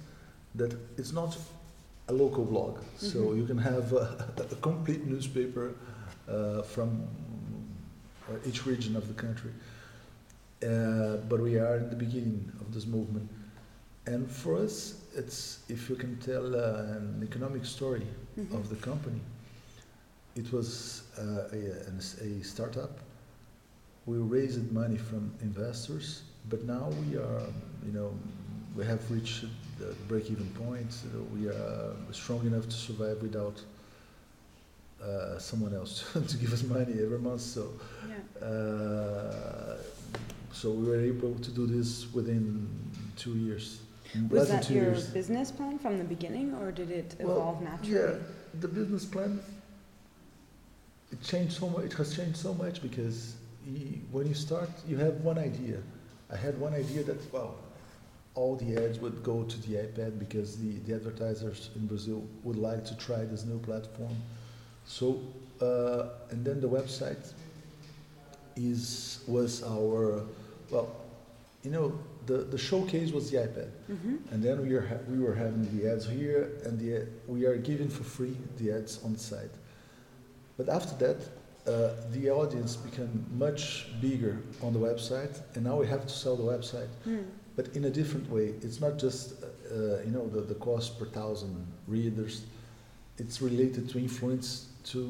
that 0.54 0.74
it's 0.96 1.12
not 1.12 1.36
a 2.08 2.12
local 2.12 2.44
blog. 2.44 2.78
So 2.98 3.18
Mhm. 3.18 3.36
you 3.36 3.46
can 3.46 3.58
have 3.58 3.92
a, 3.92 4.32
a 4.50 4.56
complete 4.56 5.04
newspaper 5.06 5.74
uh, 6.28 6.62
from 6.62 7.02
uh, 8.28 8.48
each 8.48 8.66
region 8.66 8.96
of 8.96 9.06
the 9.06 9.14
country. 9.14 9.50
Uh, 10.62 11.16
but 11.28 11.40
we 11.40 11.58
are 11.58 11.76
in 11.76 11.88
the 11.90 11.96
beginning 11.96 12.50
of 12.60 12.72
this 12.74 12.86
movement. 12.86 13.28
And 14.06 14.28
for 14.30 14.56
us, 14.56 14.94
it's 15.14 15.58
if 15.68 15.88
you 15.90 15.96
can 15.96 16.16
tell 16.18 16.54
uh, 16.54 16.96
an 16.96 17.20
economic 17.22 17.64
story 17.66 18.06
Mhm. 18.38 18.54
of 18.54 18.68
the 18.68 18.76
company. 18.76 19.20
It 20.36 20.52
was 20.52 21.02
uh, 21.18 21.48
a, 21.52 22.24
a 22.24 22.44
startup. 22.44 22.98
We 24.06 24.16
raised 24.18 24.70
money 24.72 24.96
from 24.96 25.32
investors, 25.42 26.22
but 26.48 26.64
now 26.64 26.88
we 27.06 27.16
are, 27.16 27.42
you 27.84 27.92
know, 27.92 28.12
we 28.76 28.84
have 28.86 29.00
reached 29.10 29.44
the 29.78 29.94
break-even 30.08 30.48
point. 30.50 30.92
So 30.92 31.08
we 31.34 31.48
are 31.48 31.94
strong 32.12 32.46
enough 32.46 32.64
to 32.68 32.76
survive 32.76 33.20
without 33.22 33.60
uh, 35.02 35.38
someone 35.38 35.74
else 35.74 36.04
to 36.28 36.36
give 36.36 36.52
us 36.52 36.62
money 36.62 36.94
every 37.02 37.18
month. 37.18 37.40
So, 37.40 37.68
Yeah. 38.08 38.46
uh, 38.46 39.76
so 40.52 40.70
we 40.70 40.88
were 40.88 41.00
able 41.00 41.34
to 41.34 41.50
do 41.50 41.66
this 41.66 42.06
within 42.12 42.68
two 43.16 43.36
years. 43.36 43.80
Was 44.28 44.48
that 44.48 44.68
your 44.70 44.84
years. 44.84 45.06
business 45.06 45.52
plan 45.52 45.78
from 45.78 45.98
the 45.98 46.04
beginning, 46.04 46.52
or 46.54 46.72
did 46.72 46.90
it 46.90 47.14
Well, 47.20 47.30
evolve 47.36 47.62
naturally? 47.62 47.94
Yeah, 47.94 48.14
the 48.60 48.68
business 48.68 49.04
plan. 49.04 49.40
It 51.12 51.22
changed 51.22 51.54
so 51.58 51.68
much. 51.68 51.84
It 51.86 51.92
has 51.94 52.14
changed 52.16 52.36
so 52.36 52.54
much 52.54 52.80
because 52.82 53.34
y 53.66 53.98
when 54.12 54.26
you 54.26 54.34
start, 54.34 54.70
you 54.88 54.96
have 54.98 55.14
one 55.24 55.38
idea. 55.38 55.78
I 56.32 56.36
had 56.36 56.58
one 56.60 56.74
idea 56.74 57.02
that 57.04 57.20
well, 57.32 57.54
all 58.34 58.56
the 58.56 58.76
ads 58.84 58.98
would 59.00 59.22
go 59.24 59.42
to 59.42 59.56
the 59.66 59.74
iPad 59.86 60.18
because 60.18 60.56
the, 60.56 60.78
the 60.86 60.94
advertisers 60.94 61.70
in 61.76 61.86
Brazil 61.86 62.22
would 62.44 62.56
like 62.56 62.84
to 62.86 62.94
try 62.96 63.24
this 63.24 63.44
new 63.44 63.58
platform. 63.58 64.14
So 64.86 65.20
uh, 65.60 66.30
and 66.30 66.44
then 66.44 66.60
the 66.60 66.68
website 66.68 67.32
is 68.56 69.20
was 69.26 69.62
our 69.62 70.22
well, 70.70 70.88
you 71.64 71.70
know, 71.70 71.98
the 72.26 72.38
the 72.38 72.58
showcase 72.58 73.10
was 73.12 73.30
the 73.30 73.38
iPad. 73.38 73.68
Mhm. 73.90 74.18
And 74.32 74.42
then 74.42 74.62
we 74.62 74.74
are 74.74 74.86
ha- 74.86 75.02
we 75.08 75.18
were 75.18 75.34
having 75.34 75.66
the 75.76 75.90
ads 75.92 76.06
here, 76.08 76.50
and 76.64 76.78
the 76.78 77.06
we 77.26 77.46
are 77.46 77.56
giving 77.56 77.88
for 77.88 78.04
free 78.04 78.36
the 78.58 78.72
ads 78.72 79.02
on 79.04 79.12
the 79.14 79.18
site. 79.18 79.50
But 80.60 80.68
after 80.68 80.94
that, 81.06 81.16
uh, 81.66 81.94
the 82.12 82.28
audience 82.28 82.76
became 82.76 83.24
much 83.32 83.86
bigger 84.02 84.36
on 84.62 84.74
the 84.74 84.78
website, 84.78 85.40
and 85.54 85.64
now 85.64 85.76
we 85.80 85.86
have 85.86 86.06
to 86.06 86.12
sell 86.12 86.36
the 86.36 86.42
website, 86.42 86.90
Mm. 87.06 87.24
but 87.56 87.68
in 87.74 87.84
a 87.86 87.90
different 87.90 88.28
way. 88.30 88.46
It's 88.60 88.78
not 88.78 88.98
just 88.98 89.24
uh, 89.42 90.04
you 90.04 90.10
know 90.16 90.26
the, 90.28 90.42
the 90.42 90.56
cost 90.56 90.98
per 90.98 91.06
thousand 91.06 91.54
readers. 91.88 92.34
It's 93.16 93.40
related 93.40 93.88
to 93.92 93.98
influence 93.98 94.66
to, 94.92 95.00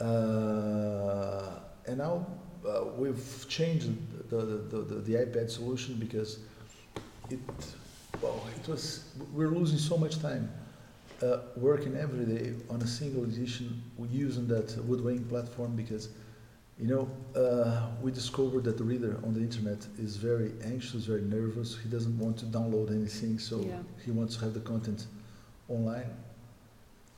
uh, 0.00 1.58
and 1.88 1.98
now 1.98 2.24
uh, 2.64 2.84
we've 2.96 3.46
changed 3.48 3.88
the, 4.30 4.36
the, 4.36 4.56
the, 4.72 4.78
the, 4.90 4.94
the 5.08 5.14
iPad 5.24 5.50
solution 5.50 5.96
because 5.96 6.38
it 7.30 7.40
well 8.22 8.40
it 8.58 8.68
was 8.68 8.82
we're 9.32 9.54
losing 9.60 9.78
so 9.78 9.96
much 9.96 10.20
time 10.20 10.48
uh, 11.22 11.38
working 11.56 11.96
every 11.96 12.24
day 12.24 12.52
on 12.68 12.82
a 12.82 12.86
single 12.86 13.24
edition 13.24 13.82
using 14.10 14.46
that 14.48 14.68
WoodWing 14.88 15.28
platform 15.28 15.76
because 15.76 16.08
you 16.78 16.88
know 16.88 17.08
uh, 17.40 17.88
we 18.02 18.10
discovered 18.10 18.64
that 18.64 18.76
the 18.78 18.84
reader 18.84 19.18
on 19.24 19.34
the 19.34 19.40
internet 19.40 19.86
is 19.98 20.16
very 20.16 20.52
anxious 20.64 21.04
very 21.04 21.22
nervous. 21.22 21.78
He 21.82 21.88
doesn't 21.88 22.18
want 22.18 22.38
to 22.38 22.46
download 22.46 22.90
anything 22.90 23.38
so 23.38 23.60
Yeah. 23.60 23.78
he 24.04 24.10
wants 24.10 24.36
to 24.36 24.44
have 24.44 24.54
the 24.54 24.60
content 24.60 25.06
online. 25.68 26.10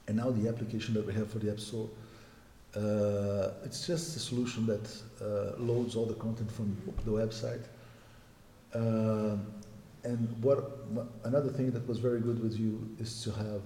And 0.07 0.19
now 0.19 0.31
the 0.31 0.49
application 0.49 0.93
that 0.95 1.07
we 1.07 1.15
have 1.15 1.31
for 1.31 1.39
the 1.39 1.51
app 1.51 1.61
store 1.61 1.89
uh, 2.77 3.53
it's 3.65 3.87
just 3.87 4.17
a 4.17 4.19
solution 4.19 4.67
that 4.67 4.87
uh, 5.23 5.57
loads 5.63 5.95
all 5.95 6.07
the 6.07 6.15
content 6.15 6.51
from 6.51 6.77
the 7.05 7.11
website. 7.11 7.63
Um, 8.75 9.47
and 10.03 10.29
what 10.43 10.79
another 11.25 11.49
thing 11.51 11.71
that 11.71 11.87
was 11.87 11.99
very 11.99 12.21
good 12.21 12.43
with 12.43 12.59
you 12.59 12.89
is 12.99 13.23
to 13.23 13.31
have 13.31 13.63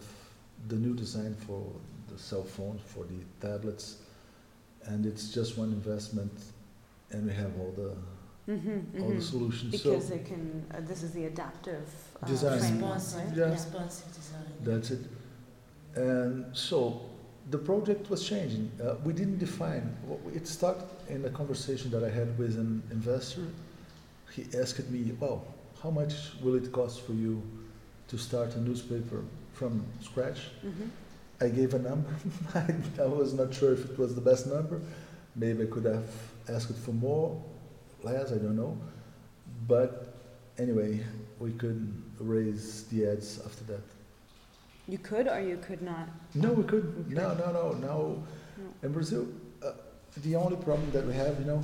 the 0.66 0.76
new 0.76 0.94
design 0.94 1.34
for 1.46 1.62
the 2.12 2.18
cell 2.18 2.42
phones, 2.44 2.80
for 2.82 3.04
the 3.04 3.46
tablets, 3.46 3.98
and 4.84 5.06
it's 5.06 5.32
just 5.32 5.56
one 5.58 5.68
investment, 5.72 6.32
and 7.10 7.26
we 7.26 7.32
have 7.34 7.52
all 7.60 7.72
the 7.76 7.94
Mhm, 8.52 9.02
all 9.02 9.08
the 9.10 9.14
mhm. 9.16 9.22
solutions. 9.22 9.70
Because 9.72 10.08
so 10.08 10.14
it 10.14 10.24
can, 10.24 10.64
uh, 10.74 10.80
this 10.80 11.02
is 11.02 11.10
the 11.12 11.26
adaptive 11.26 11.86
uh, 12.22 12.26
Design. 12.26 12.58
framework, 12.58 12.94
Responsive, 12.94 13.28
right? 13.28 13.36
Yeah. 13.36 13.50
responsive 13.52 14.06
design. 14.14 14.52
that's 14.62 14.90
it. 14.90 15.00
And 15.94 16.56
so 16.56 17.02
the 17.50 17.58
project 17.58 18.08
was 18.10 18.26
changing. 18.26 18.70
Uh, 18.80 18.94
we 19.04 19.12
didn't 19.12 19.38
define. 19.38 19.96
what 20.06 20.20
It 20.34 20.46
started 20.46 20.86
in 21.08 21.24
a 21.24 21.30
conversation 21.30 21.90
that 21.90 22.02
I 22.04 22.08
had 22.10 22.38
with 22.38 22.56
an 22.58 22.82
investor. 22.90 23.46
He 24.34 24.42
asked 24.58 24.88
me, 24.90 25.12
"Well, 25.20 25.44
how 25.82 25.90
much 25.90 26.14
will 26.42 26.54
it 26.54 26.70
cost 26.72 27.00
for 27.02 27.12
you 27.12 27.42
to 28.08 28.16
start 28.18 28.54
a 28.56 28.60
newspaper 28.60 29.22
from 29.58 29.84
scratch?" 30.02 30.40
Mhm. 30.64 30.88
I 31.40 31.48
gave 31.48 31.74
a 31.74 31.78
number. 31.78 32.10
I, 32.54 32.64
I 33.02 33.06
was 33.06 33.32
not 33.34 33.52
sure 33.54 33.72
if 33.72 33.82
it 33.90 33.98
was 33.98 34.14
the 34.14 34.20
best 34.30 34.46
number. 34.46 34.80
Maybe 35.36 35.62
I 35.62 35.66
could 35.66 35.84
have 35.84 36.08
asked 36.48 36.76
for 36.86 36.92
more, 36.92 37.40
less, 38.02 38.32
I 38.32 38.38
don't 38.38 38.56
know. 38.56 38.76
But 39.68 39.90
anyway, 40.58 41.00
we 41.38 41.50
couldn't 41.52 41.94
raise 42.18 42.84
the 42.90 43.06
ads 43.12 43.38
after 43.46 43.64
that. 43.72 43.82
You 44.88 44.98
could 44.98 45.28
or 45.28 45.40
you 45.40 45.58
could 45.58 45.82
not? 45.82 46.08
No, 46.34 46.50
we 46.52 46.64
could. 46.64 46.84
We 47.08 47.14
No, 47.14 47.28
could. 47.28 47.38
no, 47.38 47.52
no, 47.52 47.72
no. 47.88 48.22
In 48.82 48.92
Brazil, 48.92 49.26
uh, 49.62 49.72
the 50.26 50.34
only 50.34 50.56
problem 50.56 50.90
that 50.92 51.06
we 51.06 51.12
have, 51.14 51.38
you 51.38 51.44
know, 51.46 51.62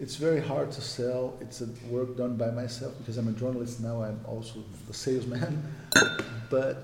it's 0.00 0.16
very 0.16 0.40
hard 0.40 0.70
to 0.72 0.80
sell. 0.80 1.34
It's 1.40 1.60
a 1.60 1.68
work 1.90 2.16
done 2.16 2.36
by 2.36 2.50
myself 2.50 2.92
because 2.98 3.18
I'm 3.18 3.28
a 3.28 3.32
journalist 3.42 3.80
now. 3.80 4.02
I'm 4.02 4.20
also 4.26 4.62
the 4.88 4.94
salesman, 4.94 5.62
but 6.50 6.74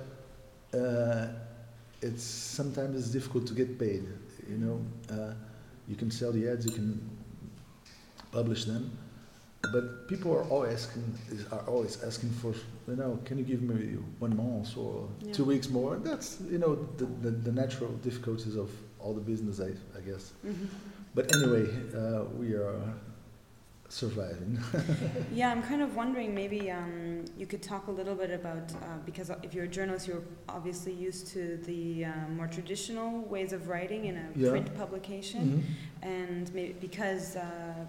uh, 0.74 1.28
it's 2.00 2.22
sometimes 2.24 2.96
it's 2.98 3.08
difficult 3.10 3.46
to 3.46 3.54
get 3.54 3.78
paid. 3.78 4.04
You 4.48 4.58
know, 4.58 4.80
uh, 5.10 5.34
you 5.88 5.96
can 5.96 6.10
sell 6.10 6.32
the 6.32 6.48
ads, 6.48 6.64
you 6.66 6.72
can 6.72 7.00
publish 8.32 8.64
them, 8.64 8.90
but 9.72 10.08
people 10.08 10.32
are 10.32 10.44
always 10.44 10.72
asking 10.86 11.04
is- 11.30 11.46
are 11.52 11.64
always 11.68 12.02
asking 12.02 12.30
for 12.30 12.52
you 12.88 12.96
know, 12.96 13.18
can 13.24 13.38
you 13.38 13.44
give 13.44 13.62
me 13.62 13.96
one 14.18 14.36
month 14.36 14.76
or 14.76 15.08
Yeah. 15.20 15.32
two 15.32 15.44
weeks 15.44 15.68
more? 15.68 15.96
That's 15.98 16.40
you 16.50 16.58
know 16.58 16.74
the, 16.96 17.06
the, 17.24 17.30
the 17.30 17.52
natural 17.52 17.90
difficulties 18.02 18.56
of 18.56 18.70
all 18.98 19.14
the 19.14 19.20
business, 19.20 19.60
I, 19.60 19.70
I 19.98 20.00
guess. 20.00 20.32
Mhm. 20.44 20.66
But 21.14 21.34
anyway, 21.36 21.66
uh, 21.94 22.24
we 22.40 22.54
are 22.54 22.80
surviving. 23.92 24.58
Yeah, 25.34 25.50
I'm 25.50 25.62
kind 25.62 25.82
of 25.82 25.94
wondering 25.96 26.34
maybe 26.34 26.70
um, 26.70 27.24
you 27.38 27.46
could 27.46 27.62
talk 27.62 27.86
a 27.88 27.90
little 27.90 28.14
bit 28.14 28.30
about 28.30 28.72
uh, 28.72 28.76
because 29.06 29.30
if 29.42 29.54
you're 29.54 29.64
a 29.64 29.68
journalist, 29.68 30.06
you're 30.08 30.22
obviously 30.48 30.92
used 30.92 31.26
to 31.28 31.58
the 31.66 32.06
uh, 32.06 32.10
more 32.36 32.46
traditional 32.46 33.20
ways 33.22 33.52
of 33.52 33.68
writing 33.68 34.06
in 34.06 34.16
a 34.16 34.26
Yeah. 34.36 34.50
print 34.50 34.74
publication, 34.76 35.64
and 36.02 36.52
maybe 36.54 36.74
because 36.80 37.36
uh, 37.36 37.42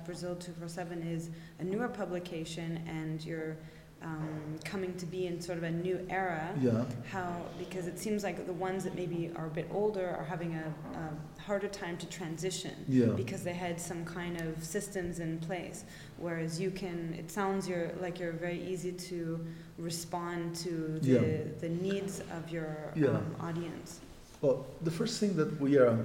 Brasil 0.05 0.35
247 0.35 1.01
is 1.03 1.29
a 1.59 1.63
newer 1.63 1.87
publication 1.89 2.81
and 2.87 3.23
you're 3.25 3.55
um, 4.03 4.59
coming 4.65 4.93
to 4.95 5.05
be 5.05 5.27
in 5.27 5.39
sort 5.41 5.57
of 5.57 5.63
a 5.63 5.71
new 5.71 6.05
era. 6.09 6.49
Yeah, 6.61 6.83
How 7.09 7.41
because 7.57 7.87
it 7.87 7.97
seems 7.97 8.23
like 8.23 8.45
the 8.45 8.53
ones 8.53 8.83
that 8.83 8.95
maybe 8.95 9.31
are 9.35 9.47
a 9.47 9.49
bit 9.49 9.67
older 9.71 10.07
are 10.19 10.25
having 10.25 10.55
a, 10.55 10.73
a 10.97 11.41
harder 11.41 11.67
time 11.67 11.97
to 11.97 12.05
transition 12.07 12.73
yeah, 12.87 13.07
because 13.07 13.43
they 13.43 13.53
had 13.53 13.79
some 13.79 14.05
kind 14.05 14.39
of 14.39 14.63
systems 14.63 15.19
in 15.19 15.39
place 15.39 15.83
whereas 16.17 16.57
you 16.59 16.71
can 16.71 17.13
it 17.19 17.29
sounds 17.29 17.67
you're 17.67 17.91
like 17.99 18.17
you're 18.19 18.31
very 18.31 18.61
easy 18.63 18.93
to 18.93 19.45
respond 19.77 20.55
to 20.55 20.99
the, 21.01 21.09
Yeah. 21.11 21.43
the 21.59 21.69
needs 21.69 22.21
of 22.37 22.49
your 22.49 22.91
Yeah. 22.95 23.07
um, 23.09 23.35
audience 23.41 23.99
Well, 24.41 24.65
the 24.81 24.91
first 24.91 25.19
thing 25.19 25.35
that 25.37 25.49
we 25.59 25.77
are, 25.77 25.97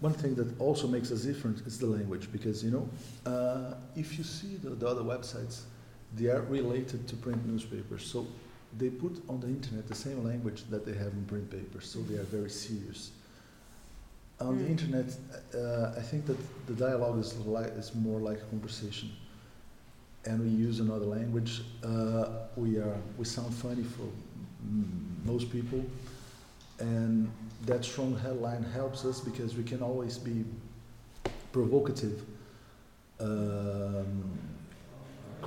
one 0.00 0.12
thing 0.22 0.34
that 0.36 0.48
also 0.60 0.86
makes 0.86 1.10
us 1.10 1.22
different 1.22 1.66
is 1.66 1.78
the 1.78 1.86
language, 1.86 2.28
because 2.32 2.62
you 2.64 2.70
know, 2.76 2.88
uh, 3.32 3.74
if 3.96 4.08
you 4.18 4.24
see 4.24 4.52
the, 4.64 4.70
the 4.70 4.86
other 4.86 5.02
websites, 5.02 5.62
they 6.16 6.26
are 6.26 6.42
related 6.42 7.06
to 7.08 7.16
print 7.16 7.44
newspapers, 7.46 8.04
so 8.04 8.26
they 8.78 8.90
put 8.90 9.22
on 9.28 9.40
the 9.40 9.46
internet 9.48 9.88
the 9.88 9.94
same 9.94 10.24
language 10.24 10.64
that 10.70 10.84
they 10.84 10.92
have 10.94 11.12
in 11.12 11.24
print 11.26 11.50
papers, 11.50 11.86
so 11.88 12.00
they 12.00 12.16
are 12.18 12.24
very 12.24 12.50
serious. 12.50 13.12
On 14.40 14.56
the 14.58 14.64
Mm. 14.64 14.70
internet, 14.70 15.16
uh, 15.54 15.94
I 15.98 16.02
think 16.02 16.26
that 16.26 16.38
the 16.66 16.74
dialogue 16.74 17.18
is 17.18 17.36
like 17.46 17.72
is 17.76 17.94
more 17.94 18.20
like 18.20 18.38
a 18.40 18.46
conversation, 18.46 19.10
and 20.24 20.40
we 20.40 20.48
use 20.48 20.80
another 20.80 21.06
language. 21.06 21.62
Uh, 21.82 22.46
we 22.56 22.76
are 22.78 22.96
we 23.18 23.24
sound 23.24 23.52
funny 23.54 23.82
for 23.84 24.06
mm, 24.64 25.24
most 25.24 25.50
people 25.50 25.82
and 26.80 27.28
that 27.66 27.84
strong 27.84 28.16
headline 28.18 28.62
helps 28.62 29.04
us 29.04 29.20
because 29.20 29.56
we 29.56 29.64
can 29.64 29.82
always 29.82 30.16
be 30.16 30.44
provocative, 31.52 32.22
um, 33.20 33.57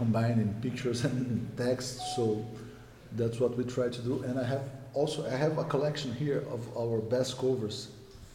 combining 0.02 0.50
pictures 0.62 1.00
and 1.06 1.22
text. 1.58 2.02
So 2.16 2.46
that's 3.20 3.40
what 3.40 3.58
we 3.58 3.64
try 3.64 3.88
to 3.90 4.02
do. 4.02 4.24
And 4.24 4.40
I 4.40 4.46
have 4.54 4.64
also 4.94 5.20
I 5.36 5.38
have 5.46 5.58
a 5.58 5.64
collection 5.74 6.14
here 6.24 6.44
of 6.56 6.62
our 6.78 7.00
best 7.16 7.38
covers. 7.38 7.78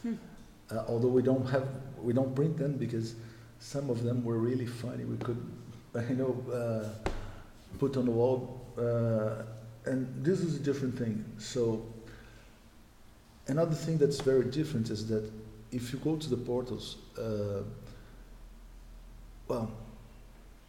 Hmm. 0.03 0.15
Uh, 0.71 0.85
although 0.89 1.15
we 1.19 1.23
don't 1.23 1.47
have 1.55 1.67
we 2.09 2.13
don't 2.13 2.35
print 2.35 2.57
them 2.59 2.73
because 2.85 3.15
some 3.59 3.91
of 3.91 3.99
them 4.07 4.25
were 4.25 4.39
really 4.39 4.67
funny. 4.67 5.05
We 5.05 5.19
could, 5.27 5.43
you 6.11 6.17
know, 6.23 6.35
uh, 6.61 7.11
put 7.79 7.97
on 7.97 8.05
the 8.05 8.17
wall. 8.21 8.39
Uh, 8.79 9.91
and 9.91 10.01
this 10.25 10.41
is 10.41 10.57
a 10.57 10.63
different 10.69 10.99
thing. 10.99 11.25
So 11.39 11.87
Another 13.49 13.75
thing 13.75 13.97
that's 13.99 14.21
very 14.21 14.45
different 14.45 14.91
is 14.91 15.07
that 15.07 15.31
if 15.71 15.93
you 15.93 15.99
go 16.01 16.17
to 16.17 16.29
the 16.29 16.37
portals, 16.37 16.97
uh, 17.17 17.63
well, 19.47 19.71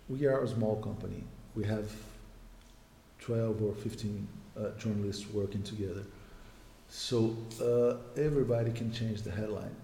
we 0.10 0.26
are 0.26 0.44
a 0.44 0.48
small 0.48 0.78
company. 0.78 1.24
We 1.56 1.66
have 1.66 1.92
12 3.20 3.62
or 3.62 3.74
15 3.74 4.28
uh, 4.58 4.70
journalists 4.78 5.26
working 5.34 5.64
together. 5.64 6.04
So 6.90 7.36
uh, 7.62 8.22
everybody 8.22 8.72
can 8.72 8.92
change 8.92 9.22
the 9.22 9.32
headline. 9.32 9.76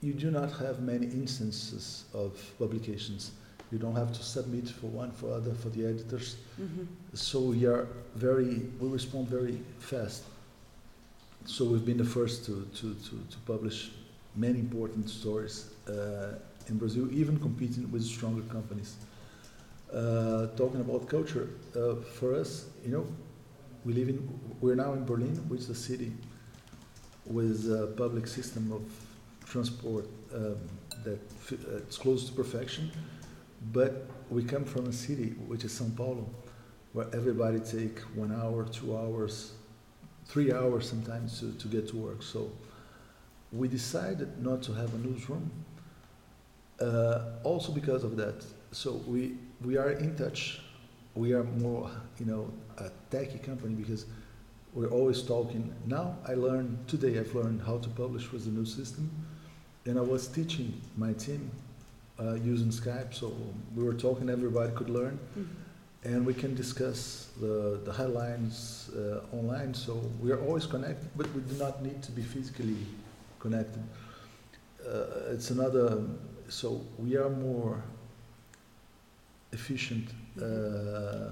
You 0.00 0.12
do 0.12 0.30
not 0.30 0.52
have 0.58 0.80
many 0.80 1.06
instances 1.06 2.04
of 2.14 2.40
publications. 2.58 3.32
You 3.72 3.78
don't 3.78 3.96
have 3.96 4.12
to 4.12 4.22
submit 4.22 4.68
for 4.68 4.86
one, 4.86 5.10
for 5.10 5.32
other, 5.32 5.52
for 5.54 5.70
the 5.70 5.84
editors. 5.86 6.36
mm-hmm. 6.60 6.84
So 7.14 7.40
we 7.40 7.66
are 7.66 7.88
very, 8.14 8.62
we 8.78 8.88
respond 8.88 9.28
very 9.28 9.60
fast. 9.80 10.22
So 11.44 11.64
we've 11.64 11.84
been 11.84 11.98
the 11.98 12.04
first 12.04 12.44
to, 12.46 12.68
to, 12.76 12.94
to, 12.94 13.10
to 13.30 13.38
publish 13.46 13.90
many 14.36 14.60
important 14.60 15.10
stories 15.10 15.70
uh, 15.88 16.34
in 16.70 16.78
Brazil, 16.78 17.08
even 17.12 17.38
competing 17.38 17.90
with 17.90 18.04
stronger 18.04 18.42
companies. 18.42 18.96
Uh, 19.92 20.48
talking 20.56 20.80
about 20.80 21.08
culture, 21.08 21.48
uh, 21.74 21.94
for 22.18 22.34
us, 22.34 22.66
you 22.84 22.90
know, 22.90 23.06
we 23.84 23.92
live 23.94 24.08
in, 24.08 24.28
we're 24.60 24.74
now 24.74 24.92
in 24.92 25.04
Berlin, 25.04 25.36
which 25.48 25.60
is 25.60 25.70
a 25.70 25.74
city 25.74 26.12
with 27.24 27.70
a 27.70 27.86
public 27.96 28.26
system 28.26 28.72
of 28.72 28.82
transport 29.46 30.06
um, 30.34 30.56
that 31.04 31.18
fi- 31.32 31.56
uh, 31.56 31.78
it's 31.78 31.96
close 31.96 32.24
to 32.28 32.32
perfection, 32.32 32.90
but 33.72 34.06
we 34.30 34.42
come 34.42 34.64
from 34.64 34.86
a 34.86 34.92
city 34.92 35.30
which 35.46 35.64
is 35.64 35.72
São 35.72 35.94
Paulo, 35.96 36.28
where 36.92 37.06
everybody 37.14 37.60
take 37.60 38.00
one 38.14 38.32
hour, 38.32 38.64
two 38.64 38.96
hours, 38.96 39.52
three 40.26 40.52
hours 40.52 40.88
sometimes 40.88 41.40
to, 41.40 41.52
to 41.52 41.68
get 41.68 41.88
to 41.88 41.96
work. 41.96 42.22
So 42.22 42.50
we 43.52 43.68
decided 43.68 44.42
not 44.42 44.62
to 44.64 44.72
have 44.74 44.92
a 44.94 44.98
newsroom, 44.98 45.50
also 47.42 47.72
because 47.72 48.04
of 48.04 48.16
that. 48.16 48.44
So 48.72 48.92
we, 49.06 49.34
we 49.64 49.76
are 49.76 49.90
in 49.92 50.16
touch. 50.16 50.60
We 51.14 51.32
are 51.32 51.44
more, 51.44 51.90
you 52.18 52.26
know, 52.26 52.50
a 52.78 52.90
techie 53.10 53.42
company 53.42 53.74
because 53.74 54.06
we're 54.74 54.90
always 54.90 55.22
talking. 55.22 55.72
Now 55.86 56.16
I 56.26 56.34
learned, 56.34 56.86
today 56.86 57.18
I've 57.18 57.34
learned 57.34 57.62
how 57.62 57.78
to 57.78 57.88
publish 57.88 58.30
with 58.30 58.44
the 58.44 58.50
new 58.50 58.66
system. 58.66 59.10
And 59.86 59.98
I 59.98 60.02
was 60.02 60.28
teaching 60.28 60.80
my 60.96 61.12
team 61.14 61.50
uh, 62.20 62.34
using 62.34 62.68
Skype. 62.68 63.14
So 63.14 63.32
we 63.74 63.82
were 63.82 63.94
talking, 63.94 64.28
everybody 64.30 64.72
could 64.74 64.90
learn 64.90 65.18
Mm-hmm. 65.38 66.14
and 66.14 66.24
we 66.26 66.32
can 66.34 66.54
discuss 66.54 67.30
the, 67.40 67.80
the 67.84 67.92
headlines 67.92 68.90
uh, 68.96 69.36
online. 69.36 69.74
So 69.74 69.94
we 70.20 70.30
are 70.30 70.40
always 70.46 70.66
connected, 70.66 71.08
but 71.16 71.26
we 71.34 71.40
do 71.40 71.56
not 71.58 71.82
need 71.82 72.02
to 72.04 72.12
be 72.12 72.22
physically 72.22 72.76
connected. 73.40 73.82
Uh, 74.86 75.32
it's 75.34 75.50
another, 75.50 76.02
so 76.48 76.80
we 76.98 77.16
are 77.16 77.28
more 77.30 77.82
efficient 79.52 80.10
uh, 80.42 81.30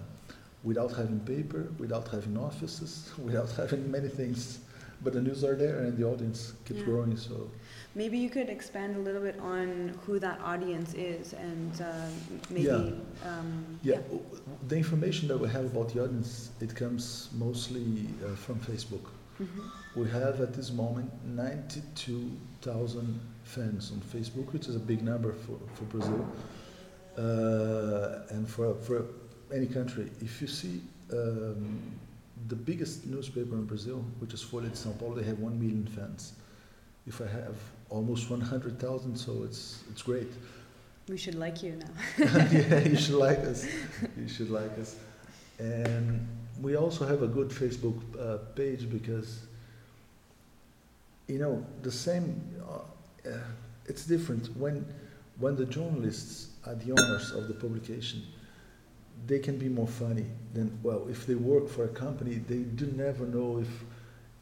without 0.64 0.92
having 0.92 1.20
paper, 1.20 1.66
without 1.78 2.08
having 2.08 2.36
offices, 2.36 3.10
without 3.24 3.50
having 3.52 3.90
many 3.90 4.08
things. 4.08 4.60
But 5.04 5.12
the 5.12 5.20
news 5.20 5.44
are 5.44 5.54
there 5.54 5.80
and 5.80 5.96
the 5.98 6.04
audience 6.04 6.54
keeps 6.64 6.80
Yeah. 6.80 6.86
growing. 6.86 7.16
So 7.18 7.50
maybe 7.94 8.16
you 8.18 8.30
could 8.30 8.48
expand 8.48 8.96
a 8.96 8.98
little 8.98 9.20
bit 9.20 9.38
on 9.40 9.92
who 10.06 10.18
that 10.20 10.40
audience 10.40 10.94
is 10.94 11.34
and 11.34 11.72
uh, 11.82 12.08
maybe 12.50 12.64
Yeah. 12.64 13.28
Um, 13.30 13.78
yeah, 13.82 13.96
w- 14.08 14.22
the 14.68 14.76
information 14.76 15.28
that 15.28 15.38
we 15.38 15.48
have 15.50 15.66
about 15.66 15.92
the 15.92 16.02
audience, 16.02 16.50
it 16.60 16.74
comes 16.74 17.28
mostly 17.34 18.08
uh, 18.24 18.34
from 18.36 18.56
Facebook. 18.60 19.06
Mhm. 19.38 19.70
We 19.94 20.08
have 20.10 20.40
at 20.40 20.54
this 20.54 20.70
moment 20.72 21.10
92,000 21.24 23.20
fans 23.46 23.92
on 23.92 24.00
Facebook, 24.00 24.52
which 24.52 24.66
is 24.66 24.76
a 24.76 24.80
big 24.80 25.02
number 25.02 25.32
for, 25.32 25.58
for 25.74 25.84
Brazil 25.84 26.26
uh, 27.16 28.34
and 28.34 28.48
for, 28.48 28.74
for 28.74 29.04
any 29.54 29.66
country. 29.66 30.10
If 30.20 30.40
you 30.42 30.48
see 30.48 30.82
um, 31.12 31.80
the 32.48 32.56
biggest 32.56 33.06
newspaper 33.06 33.54
in 33.54 33.64
Brazil, 33.64 34.04
which 34.18 34.34
is 34.34 34.42
Folha 34.42 34.68
de 34.68 34.76
São 34.76 34.98
Paulo, 34.98 35.14
they 35.14 35.24
have 35.24 35.38
1 35.38 35.58
million 35.58 35.86
fans. 35.86 36.32
If 37.06 37.20
I 37.20 37.28
have 37.28 37.56
almost 37.88 38.28
100,000, 38.28 39.16
so 39.16 39.44
it's, 39.44 39.84
it's 39.90 40.02
great. 40.02 40.28
we 41.08 41.16
should 41.16 41.36
like 41.36 41.62
you 41.62 41.76
now 41.76 41.92
yeah, 42.50 42.80
you 42.80 42.96
should 42.96 43.14
like 43.14 43.38
us. 43.38 43.64
You 44.18 44.28
should 44.28 44.50
like 44.50 44.76
us. 44.80 44.96
And 45.60 46.26
we 46.60 46.76
also 46.76 47.06
have 47.06 47.22
a 47.22 47.28
good 47.28 47.50
Facebook 47.50 47.96
uh, 48.18 48.38
page 48.56 48.90
because, 48.90 49.46
you 51.28 51.38
know, 51.38 51.64
the 51.82 51.92
same. 51.92 52.42
Uh, 52.68 52.80
uh, 53.26 53.38
it's 53.86 54.04
different 54.06 54.48
when 54.56 54.84
when 55.38 55.56
the 55.56 55.66
journalists 55.66 56.48
are 56.66 56.74
the 56.74 56.90
owners 56.92 57.30
of 57.32 57.48
the 57.48 57.54
publication. 57.54 58.22
they 59.26 59.38
can 59.40 59.58
be 59.58 59.68
more 59.68 59.88
funny 59.88 60.26
than 60.54 60.68
well 60.82 61.02
if 61.10 61.26
they 61.26 61.34
work 61.34 61.66
for 61.68 61.84
a 61.84 61.88
company 62.04 62.34
they 62.52 62.62
do 62.82 62.86
never 63.06 63.24
know 63.26 63.58
if 63.60 63.68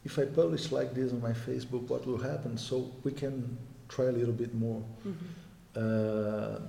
if 0.03 0.19
I 0.19 0.25
publish 0.25 0.71
like 0.71 0.93
this 0.93 1.11
on 1.11 1.21
my 1.21 1.33
Facebook 1.47 1.83
what 1.89 2.05
will 2.05 2.21
happen 2.31 2.57
so 2.57 2.75
we 3.05 3.11
can 3.11 3.57
try 3.87 4.05
a 4.05 4.11
little 4.19 4.33
bit 4.43 4.53
more 4.53 4.81
Mhm. 5.05 5.15
uh, 5.75 6.59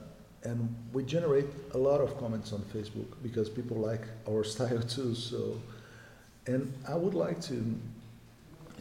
and 0.49 0.59
we 0.93 1.03
generate 1.05 1.51
a 1.75 1.79
lot 1.79 2.01
of 2.01 2.17
comments 2.23 2.53
on 2.53 2.61
Facebook 2.75 3.11
because 3.23 3.51
people 3.51 3.77
like 3.91 4.05
our 4.29 4.45
style 4.55 4.83
too 4.97 5.15
so 5.15 5.41
and 6.47 6.63
I 6.89 6.95
would 7.03 7.15
like 7.15 7.41
to 7.51 7.57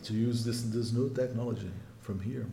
to 0.03 0.13
use 0.13 0.43
this 0.47 0.61
this 0.75 0.91
new 0.93 1.09
technology 1.21 1.71
from 2.01 2.19
here 2.19 2.45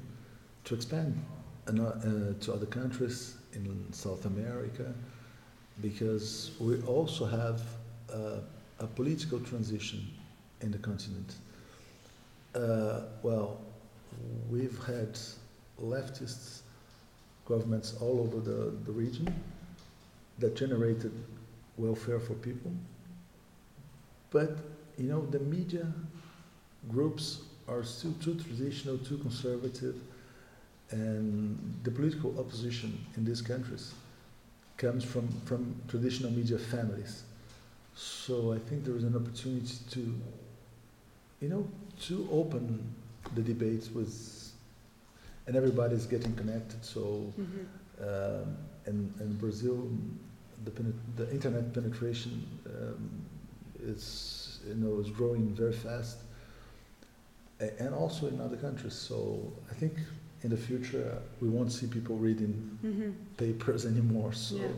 to 0.65 0.75
expand 0.75 1.21
and, 1.67 1.81
uh, 1.81 1.85
uh, 1.85 2.35
to 2.41 2.53
other 2.53 2.67
countries 2.67 3.37
in 3.55 3.93
South 3.93 4.25
America 4.25 4.93
because 5.81 6.53
we 6.61 6.81
also 6.83 7.25
have 7.25 7.63
uh, 8.13 8.41
a 8.81 8.87
political 8.87 9.41
transition 9.41 10.07
in 10.61 10.71
the 10.71 10.79
continent. 10.79 11.35
Uh, 12.55 13.03
well, 13.23 13.61
we've 14.51 14.79
had 14.85 15.19
leftist 15.83 16.61
governments 17.47 17.95
all 18.01 18.21
over 18.21 18.41
the, 18.41 18.77
the 18.85 18.93
region 18.93 19.33
that 20.39 20.57
generated 20.57 21.13
welfare 21.77 22.21
for 22.21 22.35
people. 22.35 22.73
But, 24.31 24.59
you 24.99 25.05
know, 25.05 25.27
the 25.27 25.41
media 25.41 25.87
groups 26.91 27.43
are 27.69 27.83
still 27.85 28.15
too 28.23 28.35
traditional, 28.35 28.99
too 28.99 29.19
conservative, 29.19 29.97
and 30.93 31.59
the 31.85 31.91
political 31.91 32.39
opposition 32.39 33.05
in 33.17 33.25
these 33.25 33.41
countries 33.43 33.93
comes 34.77 35.05
from, 35.05 35.29
from 35.47 35.75
traditional 35.89 36.31
media 36.31 36.59
families. 36.59 37.25
So 37.95 38.53
I 38.53 38.59
think 38.59 38.85
there 38.85 38.97
is 38.97 39.05
an 39.05 39.17
opportunity 39.17 39.75
to, 39.91 40.21
you 41.41 41.49
know, 41.49 41.67
to 42.03 42.29
open 42.31 42.95
the 43.35 43.43
debates 43.43 43.91
with, 43.91 44.53
and 45.47 45.57
everybody's 45.57 46.07
getting 46.07 46.35
connected. 46.35 46.85
So, 46.85 47.33
Mhm. 47.39 47.67
um, 48.01 48.57
and, 48.87 49.15
and 49.21 49.39
Brazil, 49.39 49.89
the, 50.65 50.71
penet- 50.71 51.17
the 51.17 51.31
internet 51.31 51.73
penetration 51.73 52.47
um, 52.67 53.11
is, 53.83 54.61
you 54.67 54.75
know, 54.75 54.99
is 55.01 55.11
growing 55.11 55.55
very 55.55 55.73
fast, 55.73 56.19
a- 57.61 57.81
and 57.81 57.95
also 57.95 58.27
in 58.29 58.41
other 58.41 58.57
countries. 58.57 58.95
So 58.95 59.53
I 59.71 59.75
think 59.75 59.95
in 60.45 60.51
the 60.51 60.57
future 60.57 61.19
we 61.41 61.49
won't 61.49 61.73
see 61.73 61.87
people 61.87 62.17
reading 62.17 62.79
Mhm. 62.85 63.15
papers 63.37 63.87
anymore. 63.87 64.33
So. 64.33 64.57
Yeah. 64.57 64.69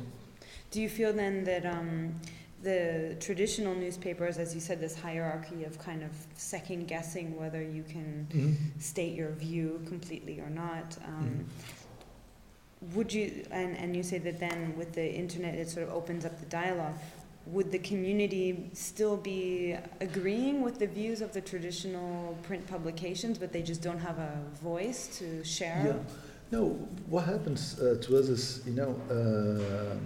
Do 0.70 0.80
you 0.82 0.88
feel 0.88 1.12
then 1.12 1.44
that 1.44 1.64
um, 1.64 2.14
the 2.62 3.16
traditional 3.20 3.74
newspapers, 3.74 4.38
as 4.38 4.54
you 4.54 4.60
said, 4.60 4.80
this 4.80 4.94
hierarchy 4.96 5.64
of 5.64 5.78
kind 5.78 6.02
of 6.02 6.10
second 6.36 6.88
guessing 6.88 7.36
whether 7.36 7.62
you 7.62 7.82
can 7.84 8.26
Mhm. 8.30 8.54
state 8.80 9.14
your 9.14 9.30
view 9.32 9.80
completely 9.86 10.40
or 10.40 10.50
not, 10.50 10.96
um, 11.06 11.12
Mm-hmm. 11.24 12.96
would 12.96 13.12
you, 13.12 13.44
and, 13.50 13.76
and 13.76 13.96
you 13.96 14.02
say 14.02 14.18
that 14.18 14.38
then 14.40 14.76
with 14.76 14.92
the 14.92 15.14
internet 15.14 15.54
it 15.54 15.68
sort 15.70 15.86
of 15.88 15.92
opens 15.94 16.24
up 16.24 16.38
the 16.40 16.46
dialogue, 16.46 16.98
would 17.46 17.70
the 17.70 17.78
community 17.78 18.70
still 18.72 19.16
be 19.16 19.76
agreeing 20.00 20.62
with 20.62 20.78
the 20.78 20.86
views 20.86 21.20
of 21.20 21.32
the 21.32 21.40
traditional 21.40 22.36
print 22.42 22.66
publications, 22.66 23.38
but 23.38 23.52
they 23.52 23.62
just 23.62 23.82
don't 23.82 23.98
have 23.98 24.18
a 24.18 24.38
voice 24.62 25.18
to 25.18 25.44
share? 25.44 25.82
Yeah. 25.84 26.16
No, 26.50 26.70
what 27.08 27.24
happens 27.24 27.78
uh, 27.80 27.98
to 28.02 28.18
us 28.18 28.28
is, 28.28 28.62
you 28.66 28.72
know, 28.72 28.96
uh, 29.10 29.96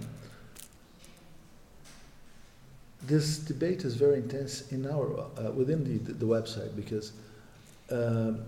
this 3.03 3.37
debate 3.37 3.85
is 3.85 3.95
very 3.95 4.15
intense 4.15 4.71
in 4.71 4.85
our 4.85 5.19
uh, 5.19 5.51
within 5.51 5.83
the, 5.83 6.13
the 6.13 6.25
website 6.25 6.75
because, 6.75 7.13
um, 7.91 8.43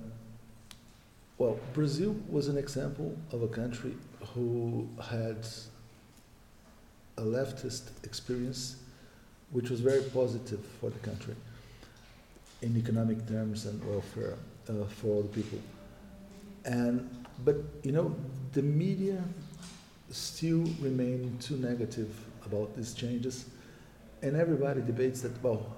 well, 1.38 1.58
Brazil 1.74 2.16
was 2.30 2.48
an 2.48 2.58
example 2.58 3.16
of 3.32 3.44
a 3.44 3.48
country 3.48 3.94
who 4.34 4.88
had 5.02 5.48
a 7.18 7.22
leftist 7.22 7.90
experience, 8.04 8.78
which 9.52 9.70
was 9.70 9.80
very 9.80 10.02
positive 10.02 10.60
for 10.80 10.90
the 10.90 11.00
country 11.00 11.36
in 12.62 12.78
economic 12.78 13.28
terms 13.28 13.66
and 13.66 13.84
welfare 13.86 14.36
uh, 14.70 14.86
for 14.86 15.08
all 15.08 15.22
the 15.24 15.42
people. 15.42 15.60
And 16.66 17.10
but 17.44 17.58
you 17.84 17.92
know 17.92 18.16
the 18.54 18.62
media 18.62 19.24
still 20.10 20.66
remain 20.80 21.38
too 21.40 21.58
negative 21.58 22.10
about 22.46 22.76
these 22.76 22.94
changes, 22.94 23.46
and 24.22 24.36
everybody 24.36 24.82
debates 24.82 25.22
that 25.22 25.42
well, 25.44 25.76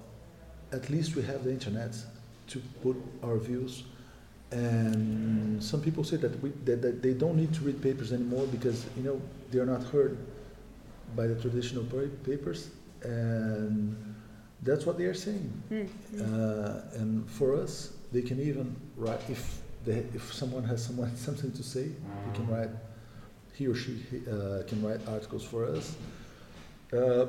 at 0.72 0.90
least 0.90 1.16
we 1.16 1.22
have 1.24 1.44
the 1.44 1.52
internet 1.52 1.96
to 2.48 2.62
put 2.82 2.98
our 3.24 3.38
views. 3.38 3.84
And 4.52 5.64
some 5.64 5.82
people 5.82 6.04
say 6.04 6.18
that, 6.18 6.40
we, 6.44 6.52
that, 6.66 6.80
that 6.84 7.02
they 7.02 7.14
don't 7.14 7.36
need 7.36 7.56
to 7.56 7.62
read 7.62 7.82
papers 7.82 8.14
anymore 8.14 8.46
because 8.48 8.86
you 8.96 9.04
know 9.04 9.20
they 9.50 9.60
are 9.60 9.66
not 9.66 9.84
heard 9.86 10.18
by 11.16 11.28
the 11.28 11.36
traditional 11.36 11.84
papers, 12.24 12.70
and 13.04 13.96
that's 14.62 14.86
what 14.86 14.98
they 14.98 15.06
are 15.06 15.14
saying. 15.14 15.52
Mm, 15.72 15.88
mm. 16.16 16.22
Uh, 16.22 16.98
and 17.00 17.30
for 17.30 17.56
us, 17.56 17.92
they 18.12 18.22
can 18.22 18.40
even 18.40 18.76
write 18.96 19.22
if 19.30 19.60
they, 19.86 20.06
if 20.14 20.34
someone 20.34 20.64
has 20.64 20.84
someone 20.84 21.16
something 21.28 21.52
to 21.52 21.64
say, 21.64 21.84
he 21.84 22.32
can 22.36 22.48
write. 22.48 22.70
He 23.56 23.68
or 23.68 23.76
she 23.76 24.02
uh, 24.28 24.64
can 24.68 24.82
write 24.84 25.00
articles 25.08 25.44
for 25.44 25.66
us. 25.66 25.96
Uh, 26.92 27.28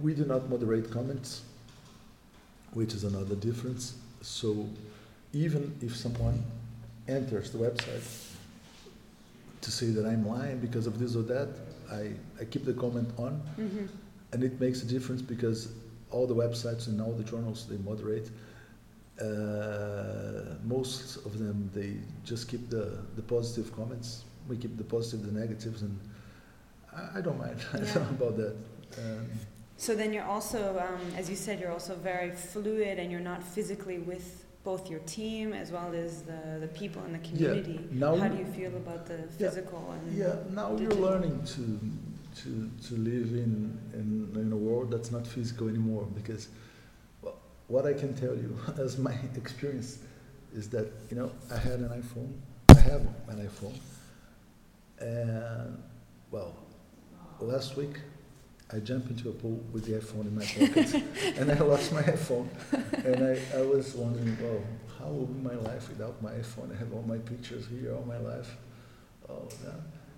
we 0.00 0.14
do 0.14 0.24
not 0.24 0.48
moderate 0.48 0.90
comments, 0.90 1.42
which 2.72 2.94
is 2.94 3.04
another 3.04 3.34
difference. 3.34 3.94
So 4.22 4.68
even 5.34 5.76
if 5.82 5.94
someone 5.94 6.42
enters 7.08 7.50
the 7.50 7.58
website 7.58 8.02
to 9.60 9.70
say 9.70 9.86
that 9.90 10.06
I'm 10.06 10.26
lying 10.26 10.58
because 10.60 10.86
of 10.86 10.98
this 10.98 11.14
or 11.14 11.22
that, 11.24 11.48
I, 11.92 12.12
I 12.40 12.44
keep 12.46 12.64
the 12.64 12.72
comment 12.72 13.10
on 13.18 13.42
Mhm. 13.58 13.88
And 14.36 14.44
it 14.44 14.60
makes 14.60 14.82
a 14.82 14.86
difference 14.86 15.22
because 15.22 15.72
all 16.10 16.26
the 16.26 16.34
websites 16.34 16.88
and 16.88 17.00
all 17.00 17.12
the 17.12 17.24
journals 17.24 17.66
they 17.70 17.78
moderate. 17.90 18.28
Uh, 19.18 20.56
most 20.64 21.16
of 21.24 21.38
them 21.38 21.70
they 21.72 21.92
just 22.22 22.46
keep 22.50 22.68
the, 22.68 22.98
the 23.16 23.22
positive 23.22 23.74
comments. 23.74 24.24
We 24.46 24.58
keep 24.58 24.76
the 24.76 24.84
positive 24.84 25.24
the 25.24 25.32
negatives 25.40 25.80
and 25.86 25.98
i, 26.94 27.18
I 27.18 27.20
don't 27.22 27.38
mind. 27.38 27.58
I 27.72 27.78
don't 27.78 27.94
know 27.94 28.26
about 28.26 28.36
that. 28.42 28.54
Um, 28.98 29.26
So 29.78 29.94
then 30.00 30.12
you're 30.14 30.30
also, 30.36 30.60
um, 30.86 31.00
as 31.20 31.28
you 31.32 31.36
said, 31.36 31.54
you're 31.60 31.72
also 31.78 31.94
very 32.12 32.30
fluid 32.52 32.94
and 33.00 33.10
you're 33.12 33.28
not 33.32 33.42
physically 33.56 33.98
with 34.10 34.26
both 34.64 34.90
your 34.92 35.00
team 35.18 35.52
as 35.62 35.68
well 35.76 35.90
as 36.04 36.10
the, 36.30 36.40
the 36.64 36.70
people 36.80 37.00
in 37.06 37.12
the 37.18 37.22
community. 37.28 37.78
now- 37.90 38.16
How 38.16 38.28
do 38.28 38.38
you 38.44 38.50
feel 38.58 38.74
about 38.84 39.02
the 39.12 39.18
physical 39.40 39.82
and 39.96 40.02
yeah 40.22 40.34
now 40.60 40.68
you're 40.82 41.00
learning 41.08 41.36
to 41.54 41.62
to 42.42 42.70
to 42.86 42.94
live 42.96 43.32
in, 43.32 43.78
in 43.94 44.40
in 44.40 44.52
a 44.52 44.56
world 44.56 44.90
that's 44.90 45.10
not 45.10 45.26
physical 45.26 45.68
anymore 45.68 46.06
because 46.14 46.48
well, 47.22 47.36
what 47.68 47.86
i 47.86 47.92
can 47.92 48.14
tell 48.14 48.34
you 48.34 48.58
as 48.78 48.98
my 48.98 49.14
experience 49.36 49.98
is 50.54 50.68
that 50.68 50.86
you 51.10 51.16
know 51.16 51.30
i 51.52 51.56
had 51.56 51.80
an 51.80 51.88
iphone 52.02 52.32
i 52.76 52.80
have 52.80 53.02
an 53.28 53.48
iphone 53.48 53.78
and 55.00 55.82
well 56.30 56.54
last 57.40 57.76
week 57.76 58.00
I 58.72 58.80
jumped 58.80 59.08
into 59.10 59.28
a 59.28 59.32
pool 59.32 59.62
with 59.72 59.84
the 59.84 59.92
iPhone 59.92 60.26
in 60.26 60.34
my 60.34 60.44
pocket 60.44 61.02
and 61.38 61.52
I 61.52 61.58
lost 61.58 61.92
my 61.92 62.02
iPhone. 62.02 62.48
And 63.04 63.24
I, 63.24 63.58
I 63.58 63.62
was 63.62 63.94
wondering, 63.94 64.36
well, 64.42 64.60
how 64.98 65.06
will 65.06 65.26
be 65.26 65.40
my 65.40 65.54
life 65.54 65.88
without 65.88 66.20
my 66.20 66.32
iPhone? 66.32 66.74
I 66.74 66.78
have 66.78 66.92
all 66.92 67.04
my 67.06 67.18
pictures 67.18 67.66
here, 67.68 67.94
all 67.94 68.04
my 68.04 68.18
life. 68.18 68.56
Oh, 69.28 69.48
yeah. 69.62 69.70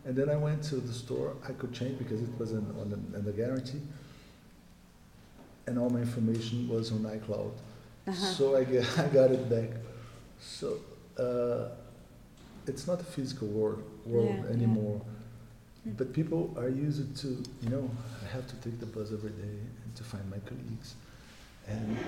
And 0.09 0.17
then 0.17 0.31
I 0.31 0.37
went 0.37 0.63
to 0.65 0.77
the 0.77 0.93
store. 0.93 1.37
I 1.47 1.53
could 1.53 1.75
change 1.75 1.99
because 1.99 2.23
it 2.23 2.31
was 2.39 2.53
an, 2.53 2.75
on, 2.81 2.89
the, 2.89 3.19
on 3.19 3.27
the 3.27 3.33
guarantee. 3.33 3.83
And 5.67 5.79
all 5.79 5.91
my 5.91 6.01
information 6.01 6.67
was 6.67 6.91
on 6.91 7.01
iCloud. 7.01 7.51
Uh-huh. 8.07 8.15
So 8.15 8.57
I, 8.57 8.65
get, 8.65 8.87
I 8.99 9.07
got 9.09 9.31
it 9.31 9.51
back. 9.51 9.69
So 10.41 10.79
uh, 11.19 11.69
it's 12.67 12.87
not 12.87 13.03
a 13.03 13.05
physical 13.05 13.49
world, 13.49 13.85
world 14.07 14.31
Yeah, 14.31 14.45
yeah. 14.45 14.55
anymore. 14.55 15.03
Mm. 15.87 15.99
But 15.99 16.15
people 16.15 16.55
are 16.57 16.71
used 16.71 17.15
to, 17.19 17.29
you 17.61 17.69
know, 17.69 17.91
I 18.25 18.33
have 18.33 18.47
to 18.47 18.57
take 18.57 18.81
the 18.81 18.87
bus 18.87 19.13
every 19.13 19.33
day 19.33 19.59
and 19.85 19.95
to 19.95 20.05
find 20.05 20.25
my 20.31 20.39
colleagues. 20.39 20.95
And, 21.67 21.99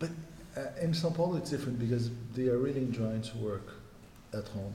but 0.00 0.10
uh, 0.56 0.82
in 0.82 0.92
Sao 0.92 1.10
Paulo 1.10 1.36
it's 1.36 1.50
different 1.50 1.78
because 1.78 2.10
they 2.34 2.48
are 2.48 2.58
really 2.58 2.80
enjoying 2.80 3.22
to 3.22 3.36
work 3.38 3.68
at 4.34 4.48
home. 4.48 4.74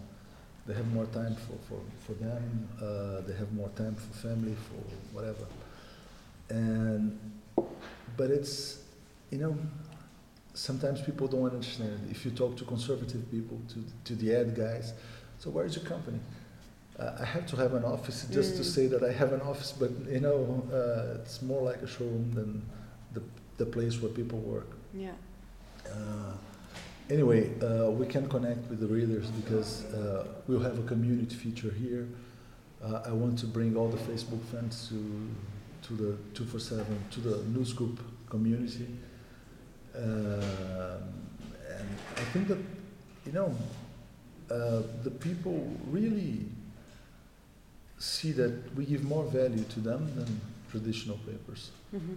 They 0.65 0.73
have 0.73 0.91
more 0.93 1.06
time 1.06 1.36
for, 1.36 1.58
for, 1.67 1.80
for 2.06 2.13
them, 2.13 2.67
uh, 2.82 3.21
they 3.28 3.36
have 3.38 3.51
more 3.54 3.69
time 3.75 3.95
for 3.95 4.17
family, 4.17 4.56
for 4.56 5.15
whatever. 5.15 5.45
And, 6.49 7.19
but 8.17 8.32
it's, 8.32 8.80
you 9.30 9.38
know, 9.38 9.56
sometimes 10.56 11.01
people 11.01 11.28
don't 11.28 11.45
understand. 11.45 12.08
If 12.10 12.25
you 12.25 12.32
talk 12.32 12.58
to 12.58 12.63
conservative 12.65 13.30
people, 13.30 13.60
to, 13.69 13.84
to 14.06 14.15
the 14.15 14.36
ad 14.36 14.56
guys, 14.56 14.93
so 15.38 15.51
where's 15.51 15.75
your 15.75 15.86
company? 15.86 16.19
Uh, 16.97 17.12
I 17.19 17.25
have 17.25 17.45
to 17.47 17.56
have 17.58 17.73
an 17.73 17.84
office 17.84 18.25
just 18.32 18.56
to 18.56 18.62
Mm. 18.62 18.65
say 18.75 18.88
that 18.88 19.04
I 19.04 19.12
have 19.12 19.34
an 19.34 19.41
office, 19.41 19.71
but 19.73 19.91
you 20.10 20.21
know, 20.21 20.63
uh, 20.73 21.19
it's 21.21 21.41
more 21.41 21.62
like 21.62 21.82
a 21.84 21.88
showroom 21.88 22.32
than 22.34 22.62
the, 23.13 23.21
the 23.58 23.65
place 23.69 24.01
where 24.01 24.12
people 24.12 24.39
work. 24.39 24.69
Yeah. 24.93 25.12
Uh, 25.86 26.32
anyway, 27.09 27.51
uh, 27.61 27.89
we 27.89 28.05
can 28.05 28.27
connect 28.27 28.69
with 28.69 28.79
the 28.79 28.87
readers 28.87 29.27
because 29.31 29.85
uh, 29.93 30.27
we'll 30.47 30.59
have 30.59 30.79
a 30.79 30.83
community 30.83 31.35
feature 31.35 31.71
here. 31.71 32.07
Uh, 32.83 33.01
I 33.05 33.11
want 33.11 33.39
to 33.39 33.47
bring 33.47 33.75
all 33.75 33.89
the 33.89 33.97
Facebook 33.97 34.43
fans 34.45 34.87
to 34.89 35.29
to 35.87 35.93
the 35.93 36.17
247 36.33 36.85
to 37.11 37.19
the 37.19 37.43
Newscoop 37.43 37.99
community, 38.29 38.87
um, 39.95 40.03
and 41.69 41.87
I 42.17 42.23
think 42.33 42.47
that 42.47 42.57
you 43.25 43.31
know 43.31 43.55
uh, 44.51 44.81
the 45.03 45.11
people 45.11 45.71
really 45.87 46.45
see 47.97 48.31
that 48.33 48.75
we 48.75 48.85
give 48.85 49.03
more 49.03 49.23
value 49.23 49.63
to 49.63 49.79
them 49.79 50.11
than 50.15 50.41
traditional 50.69 51.17
papers. 51.17 51.71
Hmm 51.91 52.15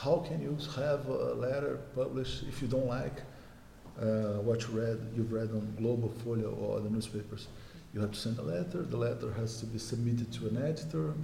how 0.00 0.16
can 0.26 0.40
you 0.40 0.56
have 0.76 1.06
a 1.08 1.34
letter 1.34 1.78
published 1.94 2.44
if 2.48 2.62
you 2.62 2.68
don't 2.68 2.86
like 2.86 3.22
what 4.00 4.62
you 4.62 4.68
read, 4.68 4.98
you've 5.16 5.32
read 5.32 5.50
on 5.50 5.74
Global 5.78 6.12
Folio 6.24 6.50
or 6.50 6.78
other 6.78 6.90
newspapers? 6.90 7.48
You 7.92 8.00
have 8.00 8.12
to 8.12 8.18
send 8.18 8.38
a 8.38 8.42
letter. 8.42 8.82
The 8.82 8.96
letter 8.96 9.32
has 9.32 9.60
to 9.60 9.66
be 9.66 9.78
submitted 9.78 10.32
to 10.34 10.48
an 10.48 10.62
editor. 10.62 11.14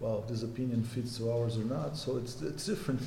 Well, 0.00 0.24
this 0.28 0.42
opinion 0.42 0.82
fits 0.82 1.18
to 1.18 1.30
ours 1.30 1.56
or 1.56 1.64
not, 1.64 1.96
so 1.96 2.16
it's 2.16 2.40
it's 2.42 2.66
different. 2.66 3.02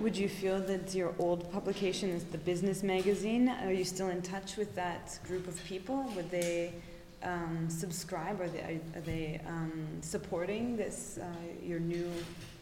Would 0.00 0.16
you 0.16 0.28
feel 0.28 0.60
that 0.60 0.94
your 0.94 1.14
old 1.18 1.50
publication 1.52 2.10
is 2.10 2.24
the 2.24 2.38
business 2.38 2.82
magazine? 2.82 3.48
Are 3.48 3.72
you 3.72 3.84
still 3.84 4.08
in 4.08 4.20
touch 4.20 4.56
with 4.56 4.74
that 4.74 5.18
group 5.26 5.48
of 5.48 5.62
people? 5.64 6.04
Would 6.14 6.30
they 6.30 6.74
um, 7.22 7.66
subscribe? 7.70 8.40
Are 8.40 8.48
they, 8.48 8.60
are, 8.60 8.98
are 8.98 9.00
they 9.00 9.40
um, 9.46 9.86
supporting 10.02 10.76
this, 10.76 11.18
uh, 11.20 11.26
your 11.62 11.80
new 11.80 12.10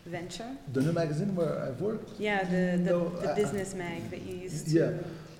venture? 0.06 0.56
The 0.72 0.80
new 0.82 0.92
magazine 0.92 1.34
where 1.34 1.60
I've 1.62 1.80
worked. 1.80 2.18
Yeah, 2.20 2.44
the, 2.44 2.82
the, 2.82 2.90
No, 2.90 3.08
the 3.08 3.30
I- 3.30 3.34
business 3.34 3.74
mag 3.74 4.10
that 4.10 4.22
you 4.22 4.36
used 4.36 4.66
to. 4.68 4.72
Yeah. 4.72 4.90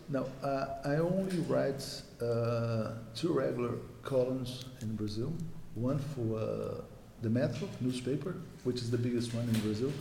Now, 0.09 0.27
uh, 0.43 0.67
I 0.85 0.97
only 0.97 1.39
write 1.49 1.83
uh, 2.21 2.93
two 3.15 3.33
regular 3.33 3.73
columns 4.03 4.65
in 4.83 4.95
Brazil. 4.97 5.33
One 5.75 5.99
for 5.99 6.39
uh, 6.39 6.83
the 7.23 7.31
Metro 7.31 7.69
newspaper, 7.81 8.35
which 8.65 8.77
is 8.83 8.91
the 8.91 8.99
biggest 8.99 9.33
one 9.35 9.49
in 9.49 9.59
Brazil, 9.61 9.93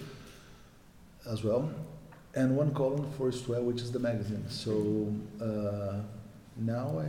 as 1.29 1.43
well, 1.43 1.71
and 2.35 2.55
one 2.57 2.73
column 2.73 3.09
for 3.17 3.29
Isto 3.29 3.61
which 3.63 3.81
is 3.81 3.91
the 3.91 3.99
magazine. 3.99 4.43
So 4.49 5.13
uh, 5.41 6.01
now 6.57 6.99
I, 6.99 7.05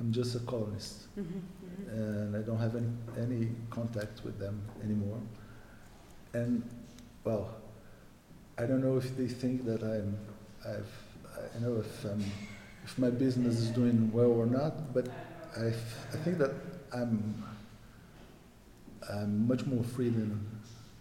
I'm 0.00 0.10
just 0.10 0.34
a 0.34 0.40
columnist, 0.40 1.06
Mhm, 1.18 1.24
mhm. 1.26 1.92
and 1.92 2.36
I 2.36 2.40
don't 2.40 2.58
have 2.58 2.74
any 2.76 2.88
any 3.24 3.48
contact 3.70 4.24
with 4.24 4.38
them 4.38 4.56
anymore. 4.82 5.20
And 6.32 6.62
well, 7.24 7.54
I 8.58 8.66
don't 8.66 8.82
know 8.82 8.96
if 8.96 9.16
they 9.16 9.28
think 9.28 9.64
that 9.66 9.82
I'm, 9.82 10.16
I've, 10.66 10.92
I 11.54 11.58
know 11.60 11.76
if 11.76 12.04
um, 12.04 12.24
if 12.84 12.98
my 12.98 13.10
business 13.10 13.58
is 13.58 13.68
doing 13.70 14.10
well 14.12 14.30
or 14.32 14.46
not, 14.46 14.92
but 14.94 15.08
I, 15.56 15.66
I 15.68 16.16
think 16.24 16.38
that 16.38 16.52
I'm, 16.92 17.44
I'm 19.12 19.46
much 19.46 19.64
more 19.66 19.84
free 19.84 20.08
than 20.08 20.40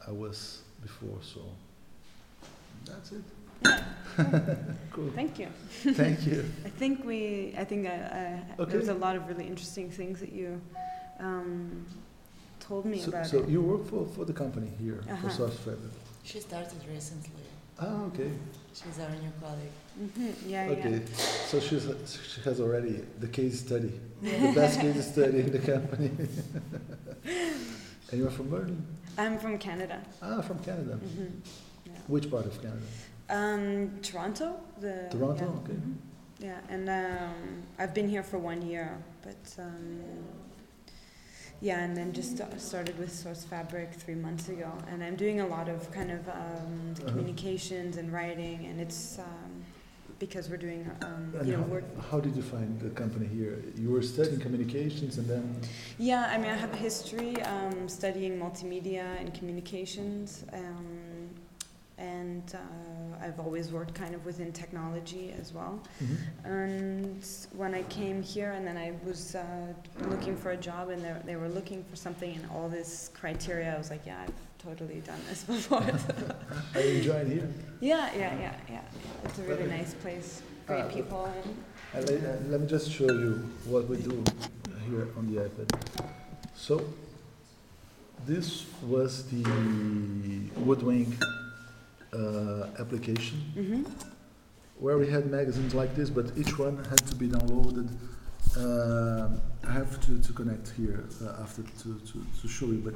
I 0.08 0.12
was 0.12 0.62
before. 0.82 1.18
So 1.22 1.42
that's 2.86 3.12
it. 3.14 3.24
cool. 4.92 5.10
Thank 5.16 5.40
you. 5.40 5.48
Thank 5.94 6.28
you. 6.28 6.46
I 6.66 6.70
think 6.70 7.04
we, 7.06 7.56
I 7.58 7.64
think 7.64 7.88
I, 7.88 7.92
I, 7.92 8.62
Okay. 8.62 8.72
there 8.72 8.80
was 8.80 8.90
a 8.90 8.94
lot 8.94 9.16
of 9.16 9.28
really 9.28 9.48
interesting 9.48 9.90
things 9.90 10.20
that 10.20 10.32
you 10.32 10.62
um, 11.20 11.86
told 12.60 12.86
me 12.86 13.00
So, 13.00 13.10
about 13.10 13.28
so 13.28 13.40
it. 13.40 13.50
you 13.50 13.62
work 13.62 13.86
for, 13.88 14.06
for 14.08 14.26
the 14.26 14.34
company 14.34 14.72
here 14.80 15.04
Uh-huh. 15.10 15.30
for. 15.30 15.52
She 16.28 16.42
started 16.42 16.82
recently. 16.94 17.46
Ah, 17.80 18.04
okay. 18.10 18.30
She's 18.74 19.00
our 19.00 19.10
new 19.24 19.32
colleague. 19.40 19.78
hmm 19.98 20.50
Yeah, 20.54 20.68
Okay. 20.74 20.92
yeah. 20.92 21.16
So 21.50 21.58
she's 21.60 21.86
she 22.32 22.42
has 22.42 22.60
already 22.60 22.96
the 23.24 23.30
case 23.38 23.56
study, 23.68 23.94
the 24.22 24.52
best 24.54 24.82
case 24.82 25.08
study 25.14 25.40
in 25.46 25.52
the 25.58 25.64
company. 25.74 26.12
and 28.12 28.16
you're 28.20 28.30
from 28.40 28.50
Berlin? 28.50 28.86
I'm 29.18 29.38
from 29.40 29.58
Canada. 29.58 29.98
Ah, 30.22 30.42
from 30.42 30.60
Canada. 30.60 30.96
hmm 30.96 31.32
Yeah. 31.86 31.94
Which 32.14 32.30
part 32.30 32.46
of 32.46 32.56
Canada? 32.62 32.88
Um, 33.30 33.92
Toronto. 34.02 34.48
The 34.82 35.08
Toronto, 35.12 35.46
Yeah, 35.46 35.60
okay. 35.62 35.78
mhm. 35.80 35.96
yeah. 36.50 36.60
and 36.74 36.90
um, 36.90 37.64
I've 37.80 37.94
been 37.94 38.10
here 38.10 38.24
for 38.24 38.38
one 38.52 38.62
year, 38.74 38.90
but 39.24 39.44
um, 39.60 40.02
yeah, 41.62 41.80
and 41.84 41.96
then 41.98 42.14
just 42.14 42.38
started 42.60 42.98
with 43.00 43.10
Sourcefabric 43.12 43.94
three 43.96 44.16
months 44.16 44.50
ago, 44.50 44.72
and 44.92 45.04
I'm 45.04 45.16
doing 45.16 45.42
a 45.42 45.48
lot 45.48 45.68
of 45.70 45.92
kind 45.92 46.12
of 46.12 46.28
um, 46.30 46.36
Uh-huh. 46.98 47.10
communications 47.10 47.98
and 47.98 48.12
writing, 48.14 48.66
and 48.70 48.80
it's 48.80 49.20
um, 49.20 49.52
because 50.20 50.50
we're 50.50 50.58
doing 50.70 50.82
um, 51.04 51.32
you 51.46 51.52
know 51.54 51.60
how, 51.64 51.64
work. 51.76 51.84
how 52.12 52.20
did 52.20 52.36
you 52.36 52.42
find 52.42 52.80
the 52.80 52.90
company 53.02 53.28
here? 53.28 53.56
You 53.76 53.90
were 53.92 54.02
studying 54.02 54.40
communications 54.40 55.18
and 55.20 55.28
then 55.34 55.44
Yeah, 56.00 56.24
I 56.34 56.38
mean, 56.42 56.52
I 56.52 56.56
have 56.66 56.74
a 56.74 56.82
history 56.90 57.34
um, 57.44 57.88
studying 57.88 58.34
multimedia 58.46 59.06
and 59.20 59.32
communications, 59.40 60.44
um, 60.54 61.30
and 62.00 62.44
uh, 62.56 62.58
I've 63.22 63.40
always 63.40 63.72
worked 63.72 63.94
kind 63.94 64.14
of 64.16 64.26
within 64.26 64.52
technology 64.52 65.34
as 65.40 65.54
well. 65.54 65.82
And 66.44 67.26
when 67.56 67.74
I 67.74 67.84
came 67.84 68.22
here, 68.22 68.52
and 68.52 68.66
then 68.68 68.78
I 68.78 68.94
was 69.06 69.36
uh, 69.36 69.44
looking 70.10 70.36
for 70.36 70.52
a 70.52 70.58
job, 70.58 70.90
and 70.90 71.04
they 71.26 71.36
were 71.36 71.50
looking 71.50 71.84
for 71.90 71.96
something 71.96 72.34
in 72.34 72.46
all 72.54 72.70
this 72.70 73.10
criteria, 73.14 73.74
I 73.74 73.78
was 73.78 73.90
like, 73.90 74.06
yeah, 74.06 74.22
I've 74.24 74.34
totally 74.64 75.02
done 75.02 75.20
this 75.30 75.44
before. 75.54 75.84
I 76.76 76.80
enjoyed 76.80 77.28
here. 77.28 77.50
yeah, 77.82 78.10
yeah, 78.16 78.40
yeah, 78.40 78.54
yeah. 78.70 78.82
It's 79.26 79.40
a 79.40 79.44
really 79.44 79.68
nice 79.68 79.94
place, 79.96 80.42
great 80.68 80.82
Uh, 80.82 80.90
people. 80.90 81.26
And 81.26 81.56
And 81.94 82.10
let, 82.10 82.24
uh, 82.24 82.38
let 82.52 82.62
me 82.62 82.68
just 82.68 82.92
show 82.92 83.06
you 83.24 83.32
what 83.66 83.88
we 83.88 83.98
do 83.98 84.24
here 84.90 85.08
on 85.18 85.28
the 85.34 85.42
iPad. 85.42 85.70
So, 86.56 86.82
this 88.26 88.66
was 88.82 89.24
the 89.30 89.44
WoodWing 90.66 91.08
uh, 92.14 92.68
application 92.80 93.38
hmm 93.56 93.84
where 94.80 94.98
we 95.00 95.08
had 95.10 95.26
magazines 95.32 95.74
like 95.74 95.96
this, 95.96 96.08
but 96.10 96.32
each 96.38 96.60
one 96.60 96.78
had 96.86 97.04
to 97.08 97.16
be 97.16 97.28
downloaded. 97.28 97.90
Uh, 98.56 99.30
I 99.68 99.72
have 99.72 100.00
to, 100.02 100.20
to 100.22 100.34
connect 100.34 100.70
here 100.78 101.06
uh, 101.24 101.42
after 101.42 101.64
to, 101.64 102.00
to, 102.00 102.26
to 102.42 102.48
show 102.48 102.68
you, 102.68 102.82
but 102.86 102.94